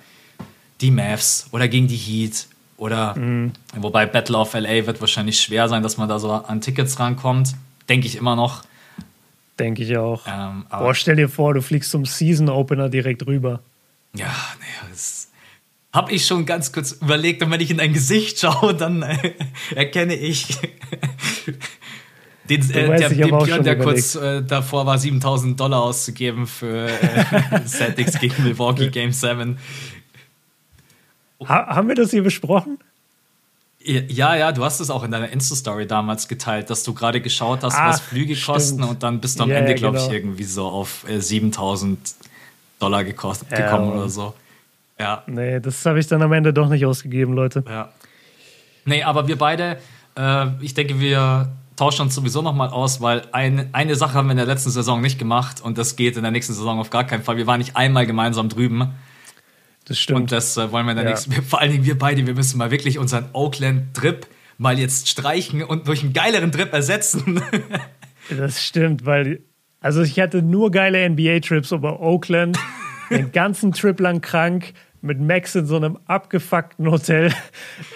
[0.82, 2.47] die Mavs oder gegen die Heat
[2.82, 3.51] oder mhm.
[3.77, 7.53] wobei Battle of LA wird wahrscheinlich schwer sein, dass man da so an Tickets rankommt.
[7.88, 8.63] Denke ich immer noch.
[9.59, 10.23] Denke ich auch.
[10.27, 13.59] Ähm, Boah, stell dir vor, du fliegst zum Season Opener direkt rüber.
[14.15, 15.29] Ja, naja, das
[15.93, 17.43] habe ich schon ganz kurz überlegt.
[17.43, 19.34] Und wenn ich in dein Gesicht schaue, dann äh,
[19.75, 20.57] erkenne ich
[22.49, 27.65] den, äh, der, den Björn, der kurz äh, davor war, 7000 Dollar auszugeben für äh,
[27.67, 29.59] Celtics gegen Milwaukee Game 7.
[31.47, 32.79] Ha haben wir das hier besprochen?
[33.83, 37.63] Ja, ja, du hast es auch in deiner Insta-Story damals geteilt, dass du gerade geschaut
[37.63, 38.55] hast, Ach, was Flüge stimmt.
[38.55, 40.07] kosten und dann bist du am yeah, Ende, glaube genau.
[40.07, 41.97] ich, irgendwie so auf äh, 7000
[42.79, 44.35] Dollar gekommen oder so.
[44.99, 45.23] Ja.
[45.25, 47.63] Nee, das habe ich dann am Ende doch nicht ausgegeben, Leute.
[47.67, 47.89] Ja.
[48.85, 49.77] Nee, aber wir beide,
[50.15, 54.31] äh, ich denke, wir tauschen uns sowieso nochmal aus, weil ein, eine Sache haben wir
[54.31, 57.05] in der letzten Saison nicht gemacht und das geht in der nächsten Saison auf gar
[57.05, 57.37] keinen Fall.
[57.37, 58.93] Wir waren nicht einmal gemeinsam drüben.
[59.91, 60.21] Das stimmt.
[60.21, 61.09] Und das äh, wollen wir dann ja.
[61.09, 64.25] nächsten, vor allen Dingen wir beide, wir müssen mal wirklich unseren Oakland-Trip
[64.57, 67.43] mal jetzt streichen und durch einen geileren Trip ersetzen.
[68.29, 69.41] das stimmt, weil,
[69.81, 72.57] also ich hatte nur geile NBA-Trips, aber Oakland,
[73.09, 74.71] den ganzen Trip lang krank,
[75.02, 77.34] mit Max in so einem abgefuckten Hotel.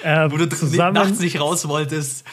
[0.03, 2.25] Äh, Wo du zusammen, nachts nicht raus wolltest.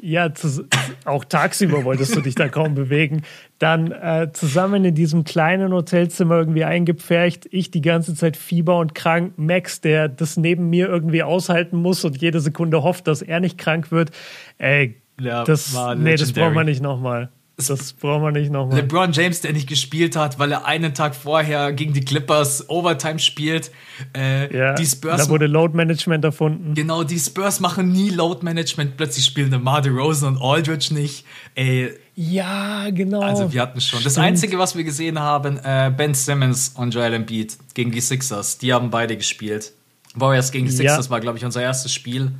[0.00, 0.66] Ja, zu,
[1.04, 3.22] auch tagsüber wolltest du dich da kaum bewegen.
[3.58, 7.48] Dann äh, zusammen in diesem kleinen Hotelzimmer irgendwie eingepfercht.
[7.50, 9.34] Ich die ganze Zeit Fieber und krank.
[9.36, 13.58] Max, der das neben mir irgendwie aushalten muss und jede Sekunde hofft, dass er nicht
[13.58, 14.10] krank wird.
[14.58, 17.30] Ey, ja, das, nee, das brauchen wir nicht nochmal.
[17.56, 18.76] Das brauchen wir nicht nochmal.
[18.76, 23.18] LeBron James, der nicht gespielt hat, weil er einen Tag vorher gegen die Clippers Overtime
[23.18, 23.70] spielt.
[24.14, 25.24] Äh, ja, die Spurs.
[25.24, 26.74] Da wurde Load Management erfunden.
[26.74, 28.98] Genau, die Spurs machen nie Load Management.
[28.98, 31.24] Plötzlich spielen DeMar DeRozan und Aldridge nicht.
[31.54, 33.22] Ey, ja, genau.
[33.22, 34.00] Also wir hatten schon.
[34.00, 34.04] Stimmt.
[34.04, 38.58] Das Einzige, was wir gesehen haben, äh, Ben Simmons und Joel Embiid gegen die Sixers.
[38.58, 39.72] Die haben beide gespielt.
[40.14, 41.10] Warriors gegen die Sixers ja.
[41.10, 42.32] war, glaube ich, unser erstes Spiel.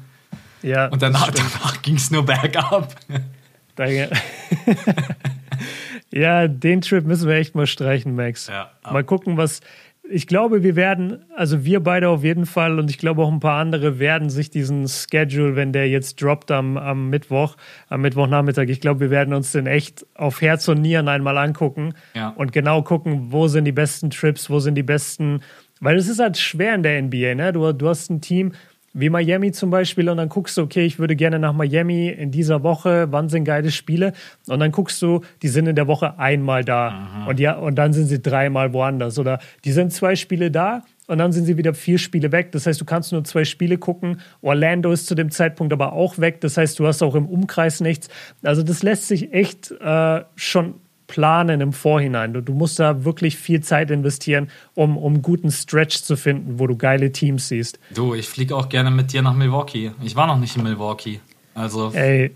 [0.62, 0.88] Ja.
[0.88, 2.94] Und danach, danach ging es nur bergab.
[6.10, 8.48] ja, den Trip müssen wir echt mal streichen, Max.
[8.48, 9.60] Ja, mal gucken, was.
[10.08, 13.40] Ich glaube, wir werden, also wir beide auf jeden Fall und ich glaube auch ein
[13.40, 17.56] paar andere werden sich diesen Schedule, wenn der jetzt droppt am, am Mittwoch,
[17.88, 21.94] am Mittwochnachmittag, ich glaube, wir werden uns den echt auf Herz und Nieren einmal angucken
[22.14, 22.28] ja.
[22.28, 25.40] und genau gucken, wo sind die besten Trips, wo sind die besten,
[25.80, 27.52] weil es ist halt schwer in der NBA, ne?
[27.52, 28.52] Du, du hast ein Team,
[28.98, 32.30] wie Miami zum Beispiel und dann guckst du, okay, ich würde gerne nach Miami in
[32.30, 34.14] dieser Woche, wann sind geile Spiele?
[34.48, 37.92] Und dann guckst du, die sind in der Woche einmal da und ja, und dann
[37.92, 41.74] sind sie dreimal woanders oder die sind zwei Spiele da und dann sind sie wieder
[41.74, 42.52] vier Spiele weg.
[42.52, 44.20] Das heißt, du kannst nur zwei Spiele gucken.
[44.40, 46.40] Orlando ist zu dem Zeitpunkt aber auch weg.
[46.40, 48.08] Das heißt, du hast auch im Umkreis nichts.
[48.42, 50.74] Also das lässt sich echt äh, schon
[51.06, 52.32] planen im Vorhinein.
[52.32, 56.58] Du, du, musst da wirklich viel Zeit investieren, um, um einen guten Stretch zu finden,
[56.58, 57.78] wo du geile Teams siehst.
[57.94, 59.92] Du, ich fliege auch gerne mit dir nach Milwaukee.
[60.02, 61.20] Ich war noch nicht in Milwaukee.
[61.54, 61.90] Also.
[61.92, 62.32] Ey,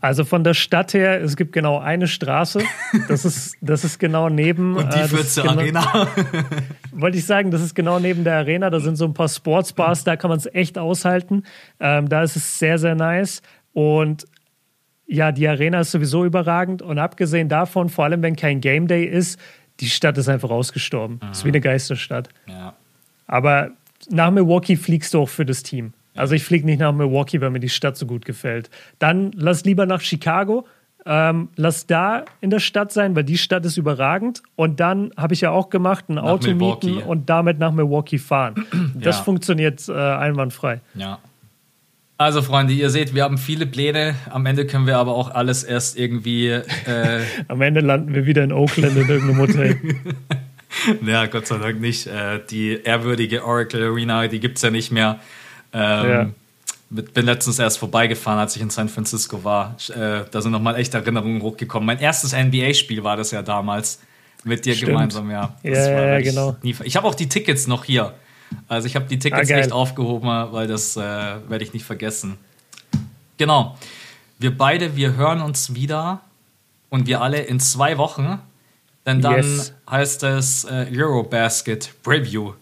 [0.00, 2.62] also von der Stadt her, es gibt genau eine Straße.
[3.08, 4.76] Das ist, das ist genau neben.
[4.76, 6.08] Und die äh, führt zur genau, Arena.
[6.92, 8.70] wollte ich sagen, das ist genau neben der Arena.
[8.70, 11.44] Da sind so ein paar Sportsbars, da kann man es echt aushalten.
[11.80, 13.40] Ähm, da ist es sehr, sehr nice.
[13.72, 14.26] Und
[15.06, 19.04] ja, die Arena ist sowieso überragend und abgesehen davon, vor allem wenn kein Game Day
[19.04, 19.38] ist,
[19.80, 21.20] die Stadt ist einfach ausgestorben.
[21.22, 21.30] Mhm.
[21.30, 22.28] Ist wie eine Geisterstadt.
[22.46, 22.74] Ja.
[23.26, 23.70] Aber
[24.10, 25.92] nach Milwaukee fliegst du auch für das Team.
[26.14, 28.70] Also ich fliege nicht nach Milwaukee, weil mir die Stadt so gut gefällt.
[28.98, 30.66] Dann lass lieber nach Chicago.
[31.06, 34.42] Ähm, lass da in der Stadt sein, weil die Stadt ist überragend.
[34.56, 36.86] Und dann habe ich ja auch gemacht, ein nach Auto Milwaukee.
[36.92, 38.54] mieten und damit nach Milwaukee fahren.
[38.94, 39.24] Das ja.
[39.24, 40.80] funktioniert äh, einwandfrei.
[40.94, 41.18] Ja.
[42.16, 44.14] Also, Freunde, ihr seht, wir haben viele Pläne.
[44.30, 46.48] Am Ende können wir aber auch alles erst irgendwie.
[46.48, 46.62] Äh
[47.48, 49.76] Am Ende landen wir wieder in Oakland in irgendeinem Hotel.
[51.06, 52.06] ja, Gott sei Dank nicht.
[52.06, 55.18] Äh, die ehrwürdige Oracle Arena, die gibt es ja nicht mehr.
[55.72, 56.30] Ähm, ja.
[56.90, 59.76] Bin letztens erst vorbeigefahren, als ich in San Francisco war.
[59.88, 61.86] Äh, da sind nochmal echt Erinnerungen hochgekommen.
[61.86, 64.00] Mein erstes NBA-Spiel war das ja damals.
[64.44, 64.92] Mit dir Stimmt.
[64.92, 65.56] gemeinsam, ja.
[65.62, 66.54] Das ja, ja, genau.
[66.62, 68.12] Ich habe auch die Tickets noch hier.
[68.68, 72.36] Also ich habe die Tickets ah, echt aufgehoben, weil das äh, werde ich nicht vergessen.
[73.36, 73.76] Genau.
[74.38, 76.20] Wir beide, wir hören uns wieder
[76.90, 78.40] und wir alle in zwei Wochen.
[79.06, 79.74] Denn dann yes.
[79.90, 82.54] heißt es äh, Eurobasket Preview,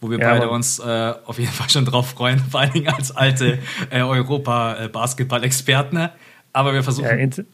[0.00, 2.88] wo wir ja, beide uns äh, auf jeden Fall schon drauf freuen, vor allen Dingen
[2.88, 3.58] als alte
[3.90, 6.10] äh, Europa-Basketball-Experten.
[6.52, 7.18] Aber wir versuchen.
[7.18, 7.44] Ja,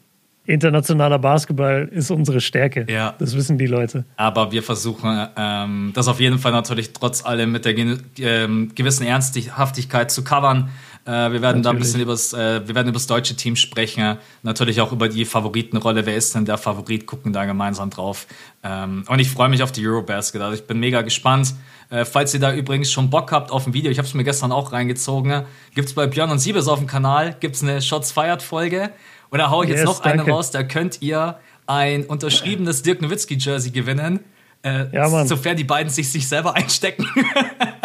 [0.46, 2.86] internationaler Basketball ist unsere Stärke.
[2.88, 3.14] Ja.
[3.18, 4.04] Das wissen die Leute.
[4.16, 9.06] Aber wir versuchen ähm, das auf jeden Fall natürlich trotz allem mit der ähm, gewissen
[9.06, 10.70] Ernsthaftigkeit zu covern.
[11.06, 11.62] Äh, wir werden natürlich.
[11.62, 14.18] da ein bisschen äh, wir werden über das deutsche Team sprechen.
[14.42, 16.04] Natürlich auch über die Favoritenrolle.
[16.04, 17.06] Wer ist denn der Favorit?
[17.06, 18.26] Gucken da gemeinsam drauf.
[18.64, 20.40] Ähm, und ich freue mich auf die Eurobasket.
[20.40, 21.54] Also ich bin mega gespannt.
[21.90, 24.24] Äh, falls ihr da übrigens schon Bock habt auf ein Video, ich habe es mir
[24.24, 25.44] gestern auch reingezogen,
[25.74, 28.90] gibt es bei Björn und Siebes auf dem Kanal, gibt es eine Shots Fired Folge.
[29.30, 30.22] Und da haue ich yes, jetzt noch danke.
[30.22, 34.20] eine raus, da könnt ihr ein unterschriebenes Dirk Nowitzki Jersey gewinnen.
[34.62, 37.06] Äh, ja, sofern die beiden sich, sich selber einstecken.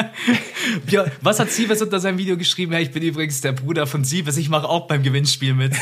[0.88, 2.74] ja, was hat Siebes unter seinem Video geschrieben?
[2.74, 5.74] Ja, ich bin übrigens der Bruder von Siebes, ich mache auch beim Gewinnspiel mit.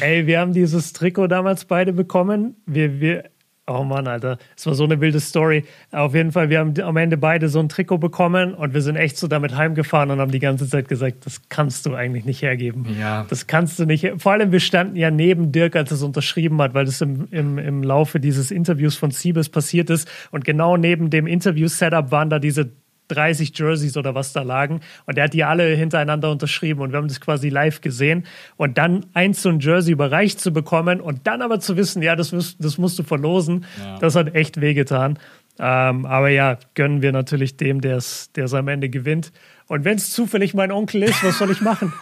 [0.00, 2.56] Ey, wir haben dieses Trikot damals beide bekommen.
[2.66, 3.30] Wir, wir,
[3.66, 4.38] Oh Mann, Alter.
[4.56, 5.64] Es war so eine wilde Story.
[5.92, 8.96] Auf jeden Fall, wir haben am Ende beide so ein Trikot bekommen und wir sind
[8.96, 12.42] echt so damit heimgefahren und haben die ganze Zeit gesagt, das kannst du eigentlich nicht
[12.42, 12.86] hergeben.
[12.98, 13.26] Ja.
[13.28, 14.10] Das kannst du nicht.
[14.18, 17.28] Vor allem, wir standen ja neben Dirk, als er es unterschrieben hat, weil das im,
[17.30, 20.10] im, im Laufe dieses Interviews von Siebes passiert ist.
[20.32, 22.72] Und genau neben dem Interview-Setup waren da diese
[23.10, 24.80] 30 Jerseys oder was da lagen.
[25.06, 28.24] Und er hat die alle hintereinander unterschrieben und wir haben das quasi live gesehen.
[28.56, 32.16] Und dann eins so ein Jersey überreicht zu bekommen und dann aber zu wissen, ja,
[32.16, 33.98] das, musst, das musst du verlosen, ja.
[33.98, 35.18] das hat echt wehgetan.
[35.62, 39.30] Ähm, aber ja, gönnen wir natürlich dem, der es am Ende gewinnt.
[39.70, 41.92] Und wenn es zufällig mein Onkel ist, was soll ich machen?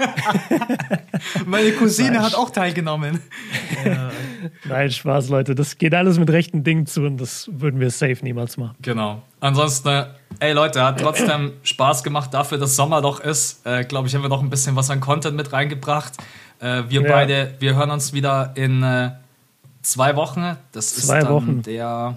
[1.46, 3.20] Meine Cousine hat auch teilgenommen.
[3.84, 4.10] Ja.
[4.64, 5.54] Nein, Spaß, Leute.
[5.54, 8.76] Das geht alles mit rechten Dingen zu und das würden wir safe niemals machen.
[8.80, 9.20] Genau.
[9.40, 10.06] Ansonsten, äh,
[10.38, 13.66] ey Leute, hat trotzdem Spaß gemacht dafür, dass Sommer doch ist.
[13.66, 16.14] Äh, Glaube ich, haben wir noch ein bisschen was an Content mit reingebracht.
[16.60, 17.12] Äh, wir ja.
[17.12, 19.10] beide, wir hören uns wieder in äh,
[19.82, 20.56] zwei Wochen.
[20.72, 21.62] Das zwei ist dann Wochen.
[21.62, 22.16] der.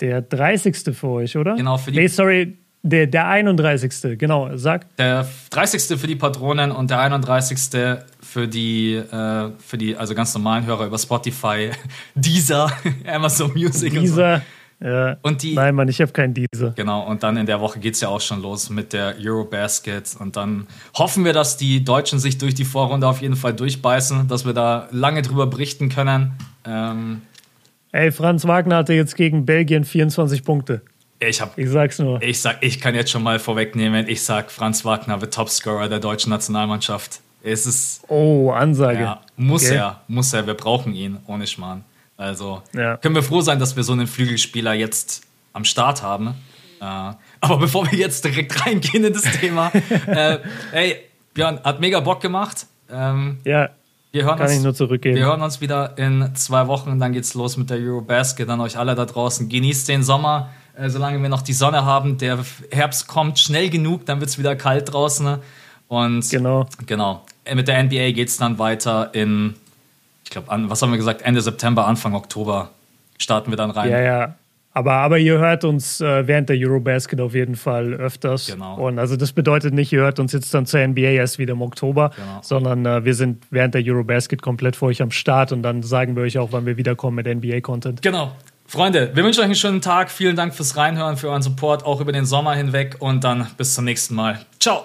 [0.00, 0.94] Der 30.
[0.96, 1.56] für euch, oder?
[1.56, 1.98] Genau, für die.
[1.98, 4.18] Nee, sorry, der, der 31.
[4.18, 4.94] Genau, sag.
[4.96, 5.98] Der 30.
[5.98, 7.58] für die Patronen und der 31.
[8.20, 11.70] für die, äh, für die also ganz normalen Hörer über Spotify,
[12.14, 12.70] Deezer,
[13.06, 14.34] Amazon Music Deezer.
[14.34, 14.42] und so.
[14.80, 15.16] Ja.
[15.22, 16.72] Und die, Nein, Mann, ich habe keinen Deezer.
[16.76, 20.16] Genau, und dann in der Woche geht es ja auch schon los mit der Eurobasket.
[20.20, 24.28] Und dann hoffen wir, dass die Deutschen sich durch die Vorrunde auf jeden Fall durchbeißen,
[24.28, 26.32] dass wir da lange drüber berichten können.
[26.64, 27.22] Ähm,
[27.92, 30.82] Ey, Franz Wagner hatte jetzt gegen Belgien 24 Punkte.
[31.20, 32.22] Ich, hab, ich sag's nur.
[32.22, 35.98] Ich, sag, ich kann jetzt schon mal vorwegnehmen, ich sag, Franz Wagner wird Topscorer der
[35.98, 37.20] deutschen Nationalmannschaft.
[37.42, 38.02] Es ist.
[38.08, 39.00] Oh, Ansage.
[39.00, 39.76] Ja, muss okay.
[39.76, 40.46] er, muss er.
[40.46, 41.84] Wir brauchen ihn, ohne Schmarrn.
[42.16, 42.96] Also ja.
[42.96, 45.22] können wir froh sein, dass wir so einen Flügelspieler jetzt
[45.52, 46.34] am Start haben.
[46.80, 47.16] Äh, aber
[47.58, 49.72] bevor wir jetzt direkt reingehen in das Thema,
[50.06, 50.38] äh,
[50.72, 50.96] ey,
[51.34, 52.66] Björn, hat mega Bock gemacht.
[52.90, 53.70] Ähm, ja.
[54.18, 55.16] Wir hören Kann uns, ich nur zurückgeben.
[55.16, 58.48] Wir hören uns wieder in zwei Wochen, dann geht's los mit der Eurobasket.
[58.48, 59.48] Dann euch alle da draußen.
[59.48, 62.18] Genießt den Sommer, äh, solange wir noch die Sonne haben.
[62.18, 62.38] Der
[62.72, 65.24] Herbst kommt schnell genug, dann wird's wieder kalt draußen.
[65.24, 65.38] Ne?
[65.86, 66.66] Und genau.
[66.86, 67.24] genau.
[67.54, 69.54] Mit der NBA geht's dann weiter in,
[70.24, 72.70] ich glaube, was haben wir gesagt, Ende September, Anfang Oktober
[73.18, 73.90] starten wir dann rein.
[73.90, 74.34] Ja, ja.
[74.78, 78.46] Aber, aber ihr hört uns äh, während der Eurobasket auf jeden Fall öfters.
[78.46, 78.76] Genau.
[78.76, 81.62] Und also das bedeutet nicht, ihr hört uns jetzt dann zur NBA erst wieder im
[81.62, 82.38] Oktober, Genau.
[82.42, 86.14] sondern äh, wir sind während der Eurobasket komplett für euch am Start und dann sagen
[86.14, 88.02] wir euch auch, wann wir wiederkommen mit NBA-Content.
[88.02, 88.30] Genau.
[88.66, 90.12] Freunde, wir wünschen euch einen schönen Tag.
[90.12, 92.96] Vielen Dank fürs Reinhören, für euren Support, auch über den Sommer hinweg.
[93.00, 94.38] Und dann bis zum nächsten Mal.
[94.60, 94.84] Ciao.